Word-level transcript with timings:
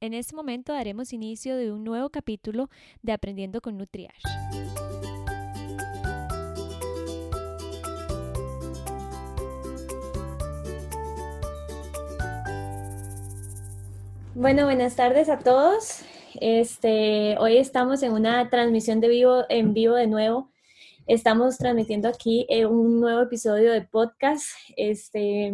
En 0.00 0.14
este 0.14 0.36
momento 0.36 0.72
daremos 0.72 1.12
inicio 1.12 1.56
de 1.56 1.72
un 1.72 1.82
nuevo 1.82 2.08
capítulo 2.08 2.70
de 3.02 3.10
Aprendiendo 3.10 3.60
con 3.60 3.76
Nutriash. 3.76 4.22
Bueno, 14.36 14.66
buenas 14.66 14.94
tardes 14.94 15.28
a 15.28 15.40
todos. 15.40 16.02
Este, 16.40 17.36
hoy 17.40 17.56
estamos 17.56 18.04
en 18.04 18.12
una 18.12 18.48
transmisión 18.50 19.00
de 19.00 19.08
vivo, 19.08 19.46
en 19.48 19.74
vivo 19.74 19.96
de 19.96 20.06
nuevo. 20.06 20.52
Estamos 21.08 21.58
transmitiendo 21.58 22.06
aquí 22.06 22.46
eh, 22.48 22.66
un 22.66 23.00
nuevo 23.00 23.22
episodio 23.22 23.72
de 23.72 23.82
podcast. 23.82 24.46
Este, 24.76 25.52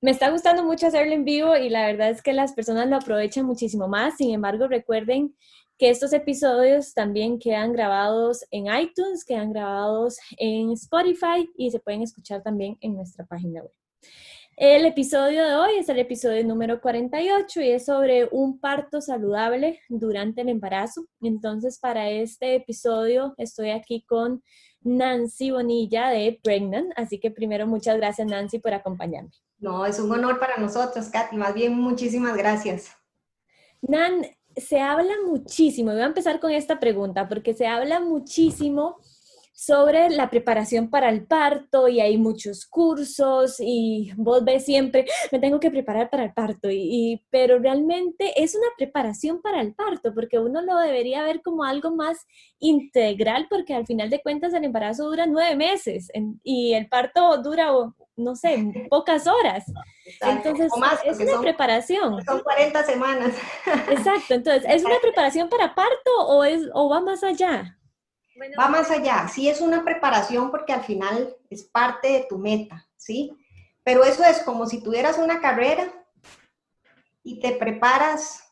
me 0.00 0.10
está 0.10 0.30
gustando 0.30 0.64
mucho 0.64 0.86
hacerlo 0.86 1.12
en 1.12 1.24
vivo 1.24 1.56
y 1.56 1.68
la 1.68 1.86
verdad 1.86 2.10
es 2.10 2.22
que 2.22 2.32
las 2.32 2.52
personas 2.54 2.88
lo 2.88 2.96
aprovechan 2.96 3.44
muchísimo 3.44 3.86
más. 3.86 4.16
Sin 4.16 4.32
embargo, 4.32 4.66
recuerden 4.66 5.34
que 5.78 5.90
estos 5.90 6.12
episodios 6.12 6.94
también 6.94 7.38
quedan 7.38 7.72
grabados 7.72 8.44
en 8.50 8.66
iTunes, 8.66 9.24
quedan 9.24 9.52
grabados 9.52 10.18
en 10.38 10.72
Spotify 10.72 11.48
y 11.56 11.70
se 11.70 11.80
pueden 11.80 12.02
escuchar 12.02 12.42
también 12.42 12.76
en 12.80 12.94
nuestra 12.94 13.26
página 13.26 13.62
web. 13.62 13.72
El 14.56 14.84
episodio 14.84 15.42
de 15.46 15.54
hoy 15.54 15.70
es 15.78 15.88
el 15.88 15.98
episodio 15.98 16.44
número 16.44 16.82
48 16.82 17.62
y 17.62 17.70
es 17.70 17.86
sobre 17.86 18.28
un 18.30 18.60
parto 18.60 19.00
saludable 19.00 19.80
durante 19.88 20.42
el 20.42 20.50
embarazo. 20.50 21.06
Entonces, 21.22 21.78
para 21.78 22.10
este 22.10 22.56
episodio 22.56 23.34
estoy 23.38 23.70
aquí 23.70 24.02
con 24.02 24.42
Nancy 24.82 25.50
Bonilla 25.50 26.08
de 26.08 26.38
Pregnant. 26.42 26.92
Así 26.96 27.18
que 27.18 27.30
primero, 27.30 27.66
muchas 27.66 27.96
gracias 27.96 28.26
Nancy 28.26 28.58
por 28.58 28.74
acompañarme. 28.74 29.30
No, 29.58 29.84
es 29.84 29.98
un 29.98 30.10
honor 30.10 30.38
para 30.38 30.56
nosotros, 30.56 31.08
Katy. 31.08 31.36
Más 31.36 31.54
bien, 31.54 31.74
muchísimas 31.74 32.36
gracias. 32.36 32.90
Nan, 33.82 34.26
se 34.56 34.80
habla 34.80 35.14
muchísimo, 35.26 35.92
voy 35.92 36.00
a 36.00 36.06
empezar 36.06 36.40
con 36.40 36.50
esta 36.50 36.80
pregunta, 36.80 37.28
porque 37.28 37.54
se 37.54 37.66
habla 37.66 38.00
muchísimo 38.00 38.98
sobre 39.60 40.08
la 40.08 40.30
preparación 40.30 40.88
para 40.88 41.10
el 41.10 41.26
parto 41.26 41.86
y 41.86 42.00
hay 42.00 42.16
muchos 42.16 42.64
cursos 42.64 43.56
y 43.58 44.10
vos 44.16 44.42
ves 44.42 44.64
siempre, 44.64 45.04
me 45.30 45.38
tengo 45.38 45.60
que 45.60 45.70
preparar 45.70 46.08
para 46.08 46.24
el 46.24 46.32
parto, 46.32 46.70
y, 46.70 47.22
pero 47.28 47.58
realmente 47.58 48.42
es 48.42 48.54
una 48.54 48.68
preparación 48.78 49.42
para 49.42 49.60
el 49.60 49.74
parto 49.74 50.14
porque 50.14 50.38
uno 50.38 50.62
lo 50.62 50.78
debería 50.78 51.22
ver 51.24 51.42
como 51.42 51.62
algo 51.62 51.94
más 51.94 52.26
integral 52.58 53.48
porque 53.50 53.74
al 53.74 53.86
final 53.86 54.08
de 54.08 54.22
cuentas 54.22 54.54
el 54.54 54.64
embarazo 54.64 55.04
dura 55.04 55.26
nueve 55.26 55.54
meses 55.56 56.10
y 56.42 56.72
el 56.72 56.88
parto 56.88 57.36
dura 57.42 57.70
no 58.16 58.36
sé, 58.36 58.86
pocas 58.88 59.26
horas. 59.26 59.64
Entonces, 60.20 60.70
es 61.04 61.20
una 61.20 61.40
preparación. 61.40 62.22
Son 62.24 62.40
40 62.40 62.84
semanas. 62.84 63.34
Exacto, 63.90 64.34
entonces, 64.34 64.64
¿es 64.68 64.84
una 64.84 64.98
preparación 65.00 65.48
para 65.48 65.74
parto 65.74 66.10
o, 66.18 66.44
es, 66.44 66.62
o 66.74 66.88
va 66.90 67.00
más 67.00 67.22
allá? 67.22 67.78
Va 68.58 68.68
más 68.68 68.90
allá, 68.90 69.28
sí 69.28 69.48
es 69.48 69.60
una 69.60 69.84
preparación 69.84 70.50
porque 70.50 70.72
al 70.72 70.82
final 70.82 71.36
es 71.48 71.64
parte 71.64 72.08
de 72.08 72.26
tu 72.28 72.38
meta, 72.38 72.88
¿sí? 72.96 73.32
Pero 73.82 74.04
eso 74.04 74.24
es 74.24 74.40
como 74.42 74.66
si 74.66 74.82
tuvieras 74.82 75.18
una 75.18 75.40
carrera 75.40 75.92
y 77.22 77.40
te 77.40 77.52
preparas 77.52 78.42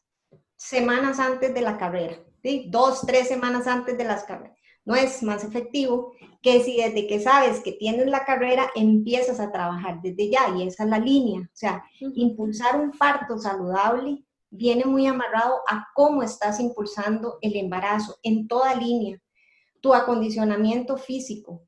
semanas 0.56 1.18
antes 1.18 1.54
de 1.54 1.60
la 1.60 1.78
carrera, 1.78 2.16
¿sí? 2.42 2.66
Dos, 2.68 3.02
tres 3.06 3.28
semanas 3.28 3.66
antes 3.66 3.96
de 3.96 4.04
las 4.04 4.24
carreras 4.24 4.58
no 4.88 4.94
es 4.94 5.22
más 5.22 5.44
efectivo 5.44 6.12
que 6.40 6.64
si 6.64 6.78
desde 6.78 7.06
que 7.06 7.20
sabes 7.20 7.60
que 7.60 7.72
tienes 7.72 8.06
la 8.06 8.24
carrera 8.24 8.70
empiezas 8.74 9.38
a 9.38 9.52
trabajar 9.52 10.00
desde 10.00 10.30
ya 10.30 10.48
y 10.56 10.66
esa 10.66 10.84
es 10.84 10.88
la 10.88 10.98
línea. 10.98 11.42
O 11.42 11.56
sea, 11.56 11.84
impulsar 12.00 12.80
un 12.80 12.92
parto 12.92 13.36
saludable 13.36 14.24
viene 14.48 14.86
muy 14.86 15.06
amarrado 15.06 15.60
a 15.68 15.88
cómo 15.94 16.22
estás 16.22 16.58
impulsando 16.58 17.36
el 17.42 17.56
embarazo 17.56 18.16
en 18.22 18.48
toda 18.48 18.74
línea. 18.74 19.20
Tu 19.80 19.94
acondicionamiento 19.94 20.96
físico, 20.96 21.62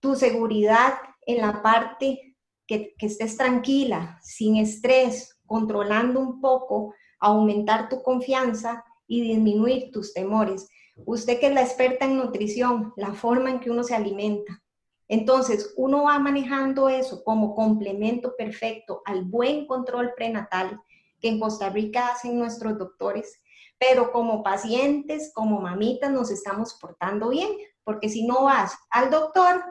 tu 0.00 0.14
seguridad 0.14 0.94
en 1.26 1.38
la 1.38 1.62
parte 1.62 2.36
que, 2.66 2.94
estés 3.00 3.36
tranquila, 3.36 4.18
sin 4.22 4.56
estrés, 4.56 5.38
controlando 5.46 6.20
un 6.20 6.40
poco, 6.40 6.94
aumentar 7.20 7.88
tu 7.88 8.02
confianza 8.02 8.84
y 9.06 9.22
disminuir 9.22 9.90
tus 9.90 10.12
temores 10.12 10.68
Usted 11.06 11.38
que 11.38 11.46
es 11.46 11.54
la 11.54 11.62
experta 11.62 12.04
en 12.04 12.16
nutrición, 12.16 12.92
la 12.96 13.12
forma 13.12 13.50
en 13.50 13.60
que 13.60 13.70
uno 13.70 13.82
se 13.82 13.94
alimenta. 13.94 14.62
Entonces, 15.06 15.72
uno 15.76 16.04
va 16.04 16.18
manejando 16.18 16.88
eso 16.88 17.22
como 17.24 17.54
complemento 17.54 18.34
perfecto 18.36 19.02
al 19.04 19.24
buen 19.24 19.66
control 19.66 20.12
prenatal 20.16 20.80
que 21.20 21.28
en 21.28 21.40
Costa 21.40 21.70
Rica 21.70 22.08
hacen 22.08 22.38
nuestros 22.38 22.76
doctores, 22.78 23.40
pero 23.78 24.12
como 24.12 24.42
pacientes, 24.42 25.32
como 25.34 25.60
mamitas, 25.60 26.10
nos 26.10 26.30
estamos 26.30 26.74
portando 26.80 27.28
bien, 27.28 27.50
porque 27.84 28.08
si 28.08 28.26
no 28.26 28.44
vas 28.44 28.76
al 28.90 29.10
doctor, 29.10 29.64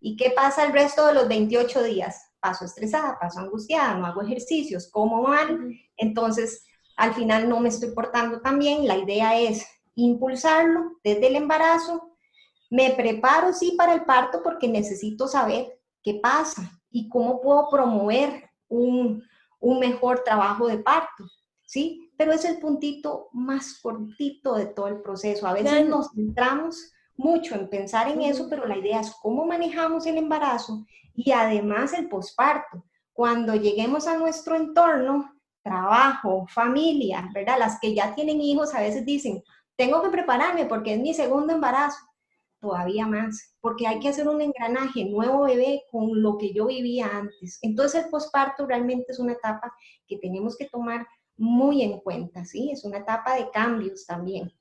¿y 0.00 0.16
qué 0.16 0.30
pasa 0.30 0.64
el 0.64 0.72
resto 0.72 1.06
de 1.06 1.14
los 1.14 1.28
28 1.28 1.82
días? 1.82 2.30
Paso 2.40 2.64
estresada, 2.64 3.18
paso 3.20 3.40
angustiada, 3.40 3.94
no 3.94 4.06
hago 4.06 4.22
ejercicios, 4.22 4.90
como 4.90 5.22
mal, 5.22 5.58
entonces 5.96 6.64
al 6.96 7.14
final 7.14 7.48
no 7.48 7.60
me 7.60 7.68
estoy 7.68 7.90
portando 7.90 8.40
tan 8.40 8.58
bien. 8.58 8.86
La 8.86 8.96
idea 8.96 9.38
es 9.38 9.66
impulsarlo 9.94 10.98
desde 11.02 11.28
el 11.28 11.36
embarazo. 11.36 12.16
Me 12.70 12.90
preparo, 12.90 13.52
sí, 13.52 13.74
para 13.76 13.94
el 13.94 14.04
parto 14.04 14.42
porque 14.42 14.68
necesito 14.68 15.28
saber 15.28 15.78
qué 16.02 16.14
pasa 16.14 16.80
y 16.90 17.08
cómo 17.08 17.40
puedo 17.40 17.68
promover 17.70 18.50
un, 18.68 19.22
mejor 19.60 20.22
trabajo 20.24 20.66
de 20.66 20.78
parto, 20.78 21.24
¿sí? 21.64 22.11
Pero 22.22 22.34
es 22.34 22.44
el 22.44 22.58
puntito 22.58 23.30
más 23.32 23.80
cortito 23.82 24.54
de 24.54 24.66
todo 24.66 24.86
el 24.86 25.02
proceso. 25.02 25.44
A 25.44 25.54
veces 25.54 25.88
nos 25.88 26.12
centramos 26.12 26.92
mucho 27.16 27.56
en 27.56 27.68
pensar 27.68 28.08
en 28.08 28.22
eso, 28.22 28.46
pero 28.48 28.64
la 28.64 28.78
idea 28.78 29.00
es 29.00 29.12
cómo 29.20 29.44
manejamos 29.44 30.06
el 30.06 30.18
embarazo 30.18 30.86
y 31.16 31.32
además 31.32 31.92
el 31.94 32.08
posparto. 32.08 32.84
Cuando 33.12 33.56
lleguemos 33.56 34.06
a 34.06 34.16
nuestro 34.16 34.54
entorno, 34.54 35.34
trabajo, 35.64 36.46
familia, 36.46 37.28
¿verdad? 37.34 37.58
Las 37.58 37.80
que 37.80 37.92
ya 37.92 38.14
tienen 38.14 38.40
hijos 38.40 38.72
a 38.72 38.80
veces 38.80 39.04
dicen, 39.04 39.42
tengo 39.74 40.00
que 40.00 40.10
prepararme 40.10 40.66
porque 40.66 40.94
es 40.94 41.00
mi 41.00 41.14
segundo 41.14 41.52
embarazo, 41.52 42.06
todavía 42.60 43.04
más, 43.04 43.56
porque 43.60 43.88
hay 43.88 43.98
que 43.98 44.10
hacer 44.10 44.28
un 44.28 44.40
engranaje, 44.40 45.06
nuevo 45.06 45.42
bebé 45.42 45.82
con 45.90 46.22
lo 46.22 46.38
que 46.38 46.54
yo 46.54 46.66
vivía 46.66 47.08
antes. 47.12 47.58
Entonces 47.62 48.04
el 48.04 48.10
posparto 48.10 48.64
realmente 48.64 49.06
es 49.08 49.18
una 49.18 49.32
etapa 49.32 49.74
que 50.06 50.18
tenemos 50.18 50.56
que 50.56 50.68
tomar 50.68 51.04
muy 51.36 51.82
en 51.82 51.98
cuenta, 52.00 52.44
¿sí? 52.44 52.70
Es 52.70 52.84
una 52.84 52.98
etapa 52.98 53.36
de 53.36 53.50
cambios 53.50 54.06
también. 54.06 54.52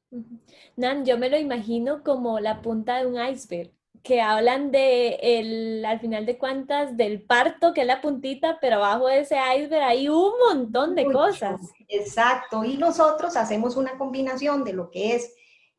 Nan, 0.76 1.06
yo 1.06 1.18
me 1.18 1.30
lo 1.30 1.38
imagino 1.38 2.04
como 2.04 2.40
la 2.40 2.62
punta 2.62 2.98
de 2.98 3.06
un 3.06 3.16
iceberg 3.22 3.72
que 4.04 4.20
hablan 4.20 4.72
de 4.72 5.20
el, 5.22 5.86
al 5.86 6.00
final 6.00 6.26
de 6.26 6.38
cuentas 6.38 6.98
del 6.98 7.22
parto, 7.22 7.74
que 7.74 7.82
es 7.82 7.88
la 7.88 8.02
puntita, 8.02 8.58
pero 8.60 8.78
abajo 8.78 9.08
de 9.08 9.20
ese 9.20 9.36
iceberg 9.36 9.84
hay 9.84 10.10
un 10.10 10.32
montón 10.48 10.96
de 10.96 11.06
cosas. 11.06 11.62
Exacto, 11.88 12.64
y 12.64 12.78
nosotros 12.78 13.38
hacemos 13.38 13.76
una 13.76 13.98
combinación 13.98 14.64
de 14.64 14.74
lo 14.74 14.90
que 14.90 15.16
es 15.16 15.34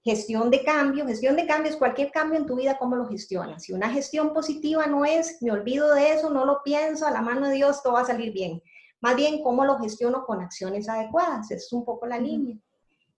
gestión 0.05 0.51
de 0.51 0.63
cambio. 0.63 1.07
Gestión 1.07 1.37
de 1.37 1.47
cambio 1.47 1.71
es 1.71 1.77
cualquier 1.77 2.11
cambio 2.11 2.39
en 2.39 2.47
tu 2.47 2.57
vida, 2.57 2.79
cómo 2.79 2.97
lo 2.97 3.09
gestionas. 3.09 3.65
Si 3.65 3.73
una 3.73 3.91
gestión 3.91 4.33
positiva 4.33 4.87
no 4.87 5.05
es, 5.05 5.41
me 5.43 5.51
olvido 5.51 5.93
de 5.95 6.13
eso, 6.13 6.31
no 6.31 6.45
lo 6.45 6.63
pienso, 6.63 7.07
a 7.07 7.11
la 7.11 7.23
mano 7.23 7.49
de 7.49 7.55
Dios 7.55 7.83
todo 7.83 7.95
va 7.95 8.01
a 8.01 8.07
salir 8.07 8.33
bien. 8.33 8.63
Más 9.03 9.17
bien, 9.17 9.43
cómo 9.43 9.65
lo 9.65 9.79
gestiono 9.79 10.25
con 10.25 10.41
acciones 10.41 10.89
adecuadas. 10.89 11.51
Es 11.51 11.73
un 11.73 11.85
poco 11.85 12.07
la 12.07 12.19
línea. 12.19 12.57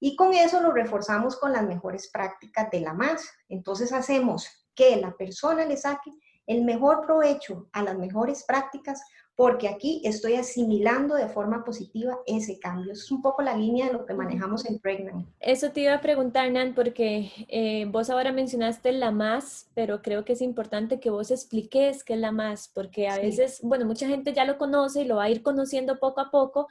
Y 0.00 0.16
con 0.16 0.34
eso 0.34 0.60
lo 0.60 0.72
reforzamos 0.72 1.36
con 1.36 1.52
las 1.52 1.62
mejores 1.62 2.10
prácticas 2.10 2.70
de 2.70 2.80
la 2.80 2.94
más. 2.94 3.30
Entonces 3.48 3.92
hacemos 3.92 4.48
que 4.74 4.96
la 4.96 5.16
persona 5.16 5.64
le 5.64 5.76
saque 5.76 6.10
el 6.46 6.64
mejor 6.64 7.02
provecho 7.06 7.68
a 7.72 7.82
las 7.82 7.96
mejores 7.96 8.44
prácticas, 8.44 9.02
porque 9.36 9.66
aquí 9.66 10.00
estoy 10.04 10.34
asimilando 10.34 11.16
de 11.16 11.28
forma 11.28 11.64
positiva 11.64 12.18
ese 12.26 12.58
cambio. 12.60 12.92
es 12.92 13.10
un 13.10 13.20
poco 13.20 13.42
la 13.42 13.56
línea 13.56 13.86
de 13.86 13.94
lo 13.94 14.06
que 14.06 14.14
manejamos 14.14 14.64
en 14.64 14.78
Pregnant. 14.78 15.26
Eso 15.40 15.72
te 15.72 15.80
iba 15.80 15.94
a 15.94 16.00
preguntar, 16.00 16.50
Nan, 16.52 16.74
porque 16.74 17.32
eh, 17.48 17.86
vos 17.86 18.10
ahora 18.10 18.32
mencionaste 18.32 18.92
la 18.92 19.10
más, 19.10 19.70
pero 19.74 20.02
creo 20.02 20.24
que 20.24 20.34
es 20.34 20.40
importante 20.40 21.00
que 21.00 21.10
vos 21.10 21.32
expliques 21.32 22.04
qué 22.04 22.14
es 22.14 22.20
la 22.20 22.30
más, 22.30 22.70
porque 22.72 23.08
a 23.08 23.18
veces, 23.18 23.58
bueno, 23.62 23.86
mucha 23.86 24.06
gente 24.06 24.32
ya 24.32 24.44
lo 24.44 24.56
conoce 24.56 25.02
y 25.02 25.04
lo 25.04 25.16
va 25.16 25.24
a 25.24 25.30
ir 25.30 25.42
conociendo 25.42 25.98
poco 25.98 26.20
a 26.20 26.30
poco, 26.30 26.68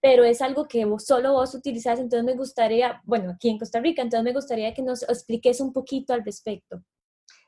pero 0.00 0.22
es 0.22 0.40
algo 0.40 0.68
que 0.68 0.86
solo 0.98 1.32
vos 1.32 1.54
utilizás, 1.54 1.98
entonces 1.98 2.24
me 2.24 2.36
gustaría, 2.36 3.02
bueno, 3.04 3.32
aquí 3.32 3.48
en 3.48 3.58
Costa 3.58 3.80
Rica, 3.80 4.02
entonces 4.02 4.24
me 4.24 4.32
gustaría 4.32 4.72
que 4.72 4.82
nos 4.82 5.02
expliques 5.02 5.60
un 5.60 5.72
poquito 5.72 6.14
al 6.14 6.24
respecto. 6.24 6.80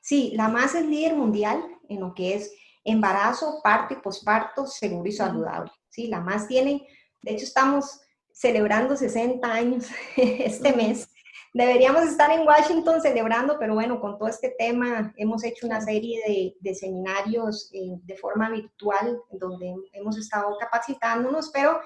Sí, 0.00 0.32
la 0.36 0.48
MAS 0.48 0.74
es 0.74 0.86
líder 0.86 1.14
mundial 1.14 1.62
en 1.88 2.00
lo 2.00 2.14
que 2.14 2.34
es 2.34 2.52
embarazo, 2.86 3.60
parto 3.62 3.94
y 3.94 3.98
posparto 3.98 4.66
seguro 4.66 5.08
y 5.08 5.12
saludable. 5.12 5.70
Sí, 5.88 6.06
la 6.06 6.20
MAS 6.20 6.46
tiene, 6.46 6.86
de 7.22 7.32
hecho 7.32 7.44
estamos 7.44 8.00
celebrando 8.32 8.96
60 8.96 9.46
años 9.50 9.86
este 10.16 10.72
mes. 10.72 11.08
Deberíamos 11.52 12.02
estar 12.02 12.30
en 12.30 12.46
Washington 12.46 13.00
celebrando, 13.00 13.58
pero 13.58 13.74
bueno, 13.74 13.98
con 13.98 14.18
todo 14.18 14.28
este 14.28 14.54
tema 14.58 15.14
hemos 15.16 15.42
hecho 15.42 15.66
una 15.66 15.80
serie 15.80 16.54
de, 16.60 16.74
seminarios 16.74 17.70
eh, 17.72 17.98
de 18.02 18.16
forma 18.16 18.50
virtual 18.50 19.18
donde 19.30 19.74
hemos 19.92 20.18
estado 20.18 20.54
capacitándonos, 20.60 21.50
pero 21.52 21.80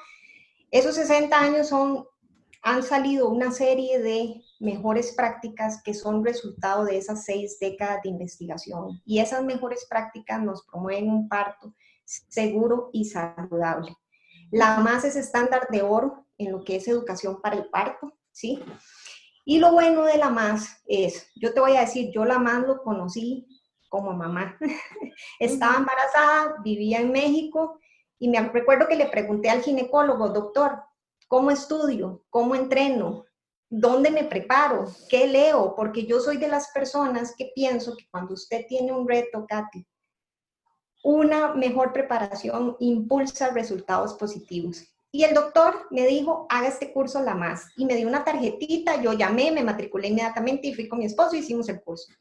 esos 0.72 0.96
60 0.96 1.38
años 1.38 1.68
son 1.68 2.04
han 2.62 2.82
salido 2.82 3.28
una 3.28 3.50
serie 3.52 4.00
de 4.00 4.42
mejores 4.58 5.12
prácticas 5.16 5.82
que 5.82 5.94
son 5.94 6.24
resultado 6.24 6.84
de 6.84 6.98
esas 6.98 7.24
seis 7.24 7.58
décadas 7.58 8.02
de 8.02 8.10
investigación. 8.10 9.00
Y 9.04 9.20
esas 9.20 9.42
mejores 9.44 9.86
prácticas 9.88 10.42
nos 10.42 10.64
promueven 10.66 11.10
un 11.10 11.28
parto 11.28 11.74
seguro 12.04 12.90
y 12.92 13.06
saludable. 13.06 13.96
La 14.50 14.78
más 14.80 15.04
es 15.04 15.16
estándar 15.16 15.68
de 15.70 15.82
oro 15.82 16.26
en 16.36 16.52
lo 16.52 16.64
que 16.64 16.76
es 16.76 16.88
educación 16.88 17.40
para 17.40 17.56
el 17.56 17.68
parto, 17.70 18.12
¿sí? 18.32 18.62
Y 19.44 19.58
lo 19.58 19.72
bueno 19.72 20.04
de 20.04 20.18
la 20.18 20.28
más 20.28 20.82
es, 20.86 21.30
yo 21.36 21.54
te 21.54 21.60
voy 21.60 21.76
a 21.76 21.80
decir, 21.80 22.10
yo 22.12 22.24
la 22.24 22.38
más 22.38 22.66
lo 22.66 22.82
conocí 22.82 23.46
como 23.88 24.12
mamá. 24.12 24.58
Estaba 25.38 25.76
embarazada, 25.76 26.56
vivía 26.62 27.00
en 27.00 27.12
México 27.12 27.80
y 28.18 28.28
me 28.28 28.40
recuerdo 28.40 28.86
que 28.86 28.96
le 28.96 29.06
pregunté 29.06 29.48
al 29.50 29.62
ginecólogo, 29.62 30.28
doctor, 30.28 30.82
¿cómo 31.30 31.52
estudio? 31.52 32.24
¿Cómo 32.28 32.56
entreno? 32.56 33.24
¿Dónde 33.70 34.10
me 34.10 34.24
preparo? 34.24 34.86
¿Qué 35.08 35.28
leo? 35.28 35.76
Porque 35.76 36.04
yo 36.04 36.18
soy 36.18 36.38
de 36.38 36.48
las 36.48 36.72
personas 36.72 37.36
que 37.38 37.52
pienso 37.54 37.96
que 37.96 38.04
cuando 38.10 38.34
usted 38.34 38.66
tiene 38.68 38.90
un 38.90 39.06
reto, 39.06 39.46
Katy, 39.48 39.86
una 41.04 41.54
mejor 41.54 41.92
preparación 41.92 42.76
impulsa 42.80 43.50
resultados 43.50 44.14
positivos. 44.14 44.82
Y 45.12 45.22
el 45.22 45.32
doctor 45.32 45.86
me 45.92 46.04
dijo, 46.04 46.46
haga 46.50 46.66
este 46.66 46.92
curso 46.92 47.22
la 47.22 47.36
más. 47.36 47.68
Y 47.76 47.84
me 47.84 47.94
dio 47.94 48.08
una 48.08 48.24
tarjetita, 48.24 49.00
yo 49.00 49.12
llamé, 49.12 49.52
me 49.52 49.62
matriculé 49.62 50.08
inmediatamente 50.08 50.66
y 50.66 50.74
fui 50.74 50.88
con 50.88 50.98
mi 50.98 51.04
esposo 51.04 51.36
y 51.36 51.40
hicimos 51.40 51.68
el 51.68 51.80
curso. 51.80 52.12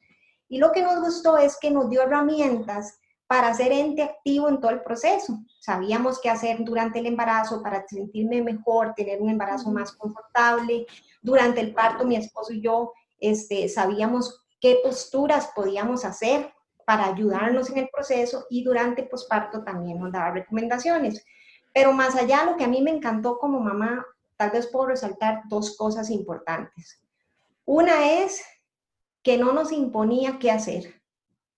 Y 0.48 0.60
lo 0.60 0.72
que 0.72 0.84
nos 0.84 1.00
gustó 1.00 1.36
es 1.40 1.58
que 1.60 1.72
nos 1.72 1.90
dio 1.90 2.04
herramientas 2.04 2.99
para 3.30 3.54
ser 3.54 3.72
ente 3.72 4.02
activo 4.02 4.50
en 4.50 4.60
todo 4.60 4.72
el 4.72 4.82
proceso. 4.82 5.38
Sabíamos 5.60 6.20
qué 6.20 6.32
hacer 6.32 6.64
durante 6.64 6.98
el 6.98 7.06
embarazo 7.06 7.62
para 7.62 7.88
sentirme 7.88 8.42
mejor, 8.42 8.96
tener 8.96 9.22
un 9.22 9.30
embarazo 9.30 9.70
más 9.70 9.92
confortable. 9.92 10.88
Durante 11.22 11.62
el 11.62 11.72
parto, 11.76 12.06
mi 12.06 12.16
esposo 12.16 12.54
y 12.54 12.62
yo 12.62 12.92
este, 13.20 13.70
sabíamos 13.70 14.42
qué 14.60 14.80
posturas 14.84 15.52
podíamos 15.56 16.06
hacer 16.06 16.52
para 16.86 17.06
ayudarnos 17.06 17.70
en 17.70 17.78
el 17.78 17.90
proceso 17.94 18.48
y 18.50 18.64
durante 18.64 19.04
el 19.04 19.10
posparto 19.10 19.64
también 19.64 20.00
nos 20.00 20.12
daba 20.12 20.32
recomendaciones. 20.32 21.24
Pero 21.72 21.94
más 21.94 22.16
allá, 22.16 22.46
lo 22.46 22.58
que 22.58 22.64
a 22.64 22.68
mí 22.68 22.82
me 22.82 22.90
encantó 22.90 23.38
como 23.38 23.60
mamá, 23.60 24.08
tal 24.38 24.50
vez 24.50 24.66
puedo 24.66 24.88
resaltar 24.88 25.44
dos 25.50 25.78
cosas 25.78 26.10
importantes. 26.10 27.00
Una 27.64 28.12
es 28.12 28.44
que 29.22 29.38
no 29.38 29.54
nos 29.54 29.72
imponía 29.72 30.40
qué 30.40 30.50
hacer, 30.50 30.99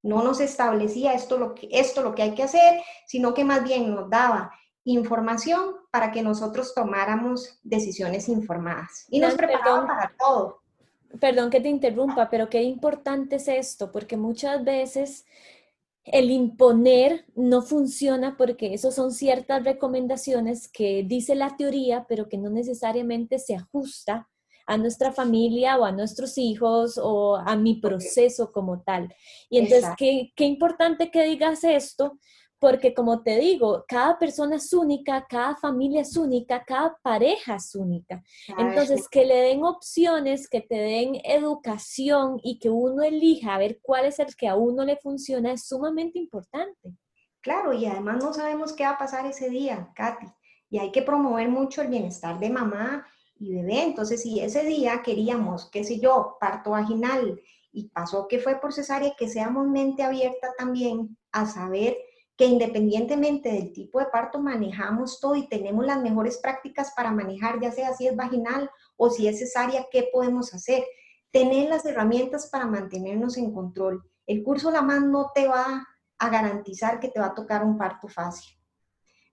no 0.03 0.23
nos 0.23 0.39
establecía 0.39 1.13
esto 1.13 1.37
lo 1.37 1.55
que, 1.55 1.67
esto 1.71 2.01
lo 2.01 2.15
que 2.15 2.23
hay 2.23 2.35
que 2.35 2.43
hacer, 2.43 2.81
sino 3.05 3.33
que 3.33 3.43
más 3.43 3.63
bien 3.63 3.93
nos 3.93 4.09
daba 4.09 4.51
información 4.83 5.75
para 5.91 6.11
que 6.11 6.23
nosotros 6.23 6.73
tomáramos 6.73 7.59
decisiones 7.63 8.27
informadas 8.29 9.05
y 9.09 9.19
nos 9.19 9.35
preparaba 9.35 9.85
para 9.85 10.13
todo. 10.17 10.61
Perdón 11.19 11.49
que 11.49 11.61
te 11.61 11.69
interrumpa, 11.69 12.29
pero 12.29 12.49
qué 12.49 12.63
importante 12.63 13.35
es 13.35 13.47
esto, 13.47 13.91
porque 13.91 14.17
muchas 14.17 14.63
veces 14.63 15.25
el 16.03 16.31
imponer 16.31 17.25
no 17.35 17.61
funciona 17.61 18.37
porque 18.37 18.73
eso 18.73 18.91
son 18.91 19.11
ciertas 19.11 19.63
recomendaciones 19.63 20.67
que 20.67 21.03
dice 21.05 21.35
la 21.35 21.55
teoría, 21.57 22.05
pero 22.07 22.27
que 22.27 22.37
no 22.37 22.49
necesariamente 22.49 23.37
se 23.37 23.55
ajusta 23.55 24.30
a 24.71 24.77
nuestra 24.77 25.11
familia 25.11 25.77
o 25.77 25.83
a 25.83 25.91
nuestros 25.91 26.37
hijos 26.37 26.97
o 26.97 27.35
a 27.35 27.57
mi 27.57 27.81
proceso 27.81 28.53
como 28.53 28.81
tal. 28.83 29.13
Y 29.49 29.57
entonces, 29.57 29.89
qué, 29.97 30.31
qué, 30.33 30.45
importante 30.45 31.11
que 31.11 31.23
digas 31.25 31.65
esto, 31.65 32.17
porque 32.57 32.93
como 32.93 33.21
te 33.21 33.37
digo, 33.37 33.83
cada 33.85 34.17
persona 34.17 34.55
es 34.55 34.71
única, 34.71 35.25
cada 35.27 35.57
familia 35.57 36.01
es 36.01 36.15
única, 36.15 36.63
cada 36.63 36.97
pareja 37.03 37.55
es 37.55 37.75
única. 37.75 38.23
Entonces, 38.57 39.09
que 39.09 39.25
le 39.25 39.35
den 39.41 39.65
opciones, 39.65 40.47
que 40.47 40.61
te 40.61 40.75
den 40.75 41.19
educación 41.25 42.39
y 42.41 42.57
que 42.57 42.69
uno 42.69 43.03
elija 43.03 43.55
a 43.55 43.57
ver 43.57 43.79
cuál 43.81 44.05
es 44.05 44.19
el 44.19 44.33
que 44.37 44.47
a 44.47 44.55
uno 44.55 44.85
le 44.85 44.95
funciona 44.95 45.51
es 45.51 45.67
sumamente 45.67 46.17
importante. 46.17 46.93
Claro, 47.41 47.73
y 47.73 47.87
además 47.87 48.23
no 48.23 48.33
sabemos 48.33 48.71
qué 48.71 48.83
va 48.83 48.91
a 48.91 48.97
pasar 48.97 49.25
ese 49.25 49.49
día, 49.49 49.91
Katy. 49.95 50.27
Y 50.69 50.79
hay 50.79 50.93
que 50.93 51.01
promover 51.01 51.49
mucho 51.49 51.81
el 51.81 51.89
bienestar 51.89 52.39
de 52.39 52.49
mamá 52.49 53.05
y 53.41 53.55
bebé. 53.55 53.83
Entonces, 53.83 54.21
si 54.21 54.39
ese 54.39 54.63
día 54.63 55.01
queríamos, 55.03 55.69
qué 55.71 55.83
sé 55.83 55.99
yo, 55.99 56.37
parto 56.39 56.71
vaginal 56.71 57.41
y 57.71 57.89
pasó 57.89 58.27
que 58.27 58.37
fue 58.37 58.61
por 58.61 58.71
cesárea, 58.71 59.15
que 59.17 59.27
seamos 59.27 59.67
mente 59.67 60.03
abierta 60.03 60.53
también 60.57 61.17
a 61.31 61.47
saber 61.47 61.97
que 62.37 62.45
independientemente 62.45 63.51
del 63.51 63.73
tipo 63.73 63.99
de 63.99 64.05
parto 64.05 64.39
manejamos 64.39 65.19
todo 65.19 65.35
y 65.35 65.47
tenemos 65.47 65.85
las 65.85 66.01
mejores 66.01 66.37
prácticas 66.37 66.93
para 66.95 67.11
manejar, 67.11 67.59
ya 67.59 67.71
sea 67.71 67.93
si 67.93 68.07
es 68.07 68.15
vaginal 68.15 68.69
o 68.95 69.09
si 69.09 69.27
es 69.27 69.39
cesárea, 69.39 69.87
qué 69.91 70.09
podemos 70.13 70.53
hacer. 70.53 70.85
Tener 71.31 71.67
las 71.69 71.85
herramientas 71.85 72.47
para 72.51 72.67
mantenernos 72.67 73.37
en 73.37 73.51
control. 73.51 74.03
El 74.27 74.43
curso 74.43 74.69
La 74.69 74.83
más 74.83 75.01
no 75.01 75.31
te 75.33 75.47
va 75.47 75.87
a 76.19 76.29
garantizar 76.29 76.99
que 76.99 77.07
te 77.07 77.19
va 77.19 77.27
a 77.27 77.33
tocar 77.33 77.65
un 77.65 77.77
parto 77.77 78.07
fácil 78.07 78.60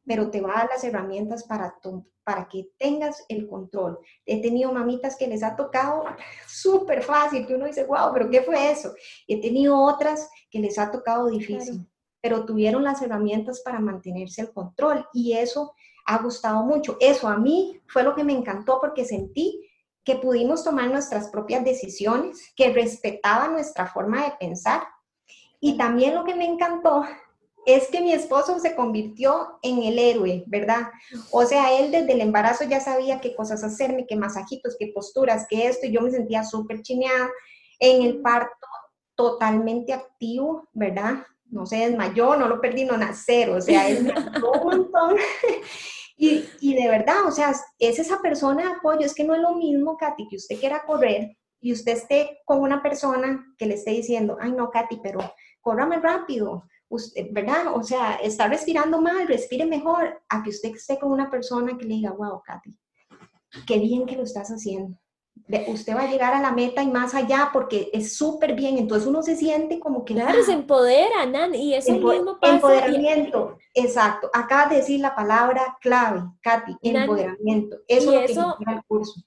pero 0.09 0.31
te 0.31 0.41
va 0.41 0.53
a 0.53 0.59
dar 0.61 0.71
las 0.71 0.83
herramientas 0.83 1.45
para, 1.45 1.79
para 2.25 2.49
que 2.49 2.71
tengas 2.79 3.25
el 3.29 3.47
control. 3.47 3.99
He 4.25 4.41
tenido 4.41 4.73
mamitas 4.73 5.17
que 5.17 5.29
les 5.29 5.43
ha 5.43 5.55
tocado 5.55 6.05
súper 6.49 7.03
fácil, 7.03 7.47
que 7.47 7.55
uno 7.55 7.67
dice, 7.67 7.85
wow, 7.85 8.11
pero 8.13 8.31
¿qué 8.31 8.41
fue 8.43 8.71
eso? 8.71 8.95
He 9.29 9.41
tenido 9.41 9.79
otras 9.81 10.31
que 10.51 10.59
les 10.59 10.79
ha 10.79 10.91
tocado 10.91 11.29
difícil, 11.29 11.87
pero 12.23 12.47
tuvieron 12.47 12.83
las 12.83 13.03
herramientas 13.03 13.61
para 13.61 13.79
mantenerse 13.79 14.41
el 14.41 14.53
control 14.53 15.07
y 15.13 15.35
eso 15.35 15.75
ha 16.07 16.23
gustado 16.23 16.65
mucho. 16.65 16.97
Eso 17.01 17.29
a 17.29 17.37
mí 17.37 17.81
fue 17.87 18.03
lo 18.03 18.15
que 18.15 18.25
me 18.25 18.33
encantó 18.33 18.81
porque 18.81 19.05
sentí 19.05 19.69
que 20.05 20.17
pudimos 20.17 20.65
tomar 20.65 20.91
nuestras 20.91 21.29
propias 21.29 21.63
decisiones, 21.65 22.51
que 22.57 22.73
respetaba 22.73 23.49
nuestra 23.49 23.87
forma 23.87 24.25
de 24.25 24.33
pensar. 24.41 24.85
Y 25.61 25.77
también 25.77 26.15
lo 26.15 26.25
que 26.25 26.35
me 26.35 26.47
encantó 26.47 27.05
es 27.69 27.89
que 27.89 28.01
mi 28.01 28.15
esposo 28.15 28.59
se 28.61 28.75
convirtió 28.75 29.59
en 29.61 29.83
el 29.83 29.99
héroe, 29.99 30.43
¿verdad? 30.47 30.89
O 31.31 31.45
sea, 31.45 31.79
él 31.79 31.91
desde 31.91 32.15
el 32.15 32.23
embarazo 32.23 32.65
ya 32.65 32.81
sabía 32.81 33.21
qué 33.21 33.35
cosas 33.35 33.63
hacerme, 33.63 34.07
qué 34.07 34.17
masajitos, 34.17 34.75
qué 34.79 34.91
posturas, 34.95 35.47
qué 35.51 35.69
esto, 35.69 35.87
y 35.87 35.93
yo 35.93 36.01
me 36.01 36.11
sentía 36.11 36.45
súper 36.45 36.81
chineada. 36.81 37.29
En 37.79 38.03
el 38.03 38.23
parto, 38.23 38.67
totalmente 39.15 39.93
activo, 39.93 40.67
¿verdad? 40.73 41.27
No 41.51 41.67
se 41.67 41.77
desmayó, 41.77 42.37
no 42.37 42.49
lo 42.49 42.59
perdí, 42.59 42.87
no 42.87 42.97
nacer, 42.97 43.51
o 43.51 43.61
sea, 43.61 43.87
él 43.87 44.05
me 44.05 44.15
un 44.15 44.65
montón. 44.65 45.17
Y, 46.21 46.45
y, 46.61 46.75
de 46.75 46.89
verdad, 46.89 47.29
o 47.29 47.31
sea, 47.31 47.55
es 47.79 48.01
esa 48.01 48.21
persona 48.21 48.65
de 48.65 48.71
apoyo, 48.71 49.07
es 49.07 49.15
que 49.15 49.23
no 49.23 49.37
es 49.37 49.41
lo 49.41 49.55
mismo, 49.55 49.97
Katy, 49.97 50.27
que 50.27 50.35
usted 50.35 50.59
quiera 50.59 50.83
correr 50.85 51.37
y 51.61 51.73
usted 51.73 51.93
esté 51.93 52.41
con 52.45 52.59
una 52.59 52.83
persona 52.83 53.47
que 53.57 53.67
le 53.67 53.75
esté 53.75 53.93
diciendo, 53.93 54.37
ay 54.41 54.51
no, 54.51 54.69
Katy, 54.69 54.99
pero 55.01 55.21
córrame 55.61 56.01
rápido, 56.01 56.65
usted, 56.89 57.27
¿verdad? 57.31 57.75
O 57.75 57.83
sea, 57.83 58.17
está 58.17 58.49
respirando 58.49 59.01
mal, 59.01 59.27
respire 59.27 59.67
mejor, 59.67 60.21
a 60.29 60.43
que 60.43 60.51
usted 60.51 60.71
esté 60.71 60.99
con 60.99 61.13
una 61.13 61.31
persona 61.31 61.77
que 61.77 61.85
le 61.85 61.95
diga, 61.95 62.13
wow, 62.13 62.43
Katy, 62.45 62.79
qué 63.67 63.79
bien 63.79 64.07
que 64.07 64.17
lo 64.17 64.23
estás 64.23 64.49
haciendo. 64.49 64.99
Usted 65.69 65.95
va 65.97 66.03
a 66.03 66.11
llegar 66.11 66.35
a 66.35 66.43
la 66.43 66.53
meta 66.53 66.83
y 66.83 66.89
más 66.89 67.15
allá 67.15 67.51
porque 67.53 67.89
es 67.93 68.17
súper 68.17 68.55
bien. 68.55 68.77
Entonces 68.77 69.09
uno 69.09 69.23
se 69.23 69.37
siente 69.37 69.79
como 69.79 70.05
que. 70.05 70.15
Claro, 70.15 70.43
se 70.43 70.53
empodera, 70.53 71.25
Nan, 71.27 71.55
y 71.55 71.75
eso 71.75 71.93
mismo 71.93 72.39
pasa. 72.39 72.55
Empoderamiento, 72.57 73.57
exacto. 73.73 74.29
Acabas 74.35 74.71
de 74.71 74.77
decir 74.77 75.01
la 75.01 75.15
palabra 75.15 75.79
clave, 75.81 76.23
Katy, 76.43 76.77
empoderamiento. 76.83 77.79
Eso 77.87 78.21
es 78.21 78.37
lo 78.37 78.57
que 78.59 78.71
el 78.71 78.83
curso. 78.87 79.23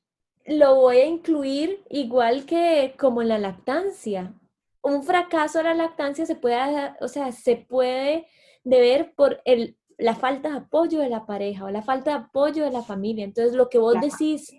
Lo 0.45 0.75
voy 0.75 0.97
a 0.97 1.05
incluir 1.05 1.83
igual 1.89 2.45
que 2.45 2.93
como 2.99 3.23
la 3.23 3.39
lactancia 3.39 4.33
un 4.83 5.03
fracaso 5.03 5.59
de 5.59 5.65
la 5.65 5.73
lactancia 5.73 6.25
se 6.25 6.35
puede, 6.35 6.93
o 7.01 7.07
sea, 7.07 7.31
se 7.31 7.55
puede 7.55 8.27
deber 8.63 9.13
por 9.15 9.41
el, 9.45 9.77
la 9.97 10.15
falta 10.15 10.49
de 10.49 10.57
apoyo 10.57 10.99
de 10.99 11.09
la 11.09 11.25
pareja 11.25 11.65
o 11.65 11.69
la 11.69 11.83
falta 11.83 12.11
de 12.11 12.17
apoyo 12.25 12.63
de 12.63 12.71
la 12.71 12.81
familia. 12.81 13.23
Entonces, 13.23 13.53
lo 13.53 13.69
que 13.69 13.77
vos 13.77 13.95
decís, 14.01 14.51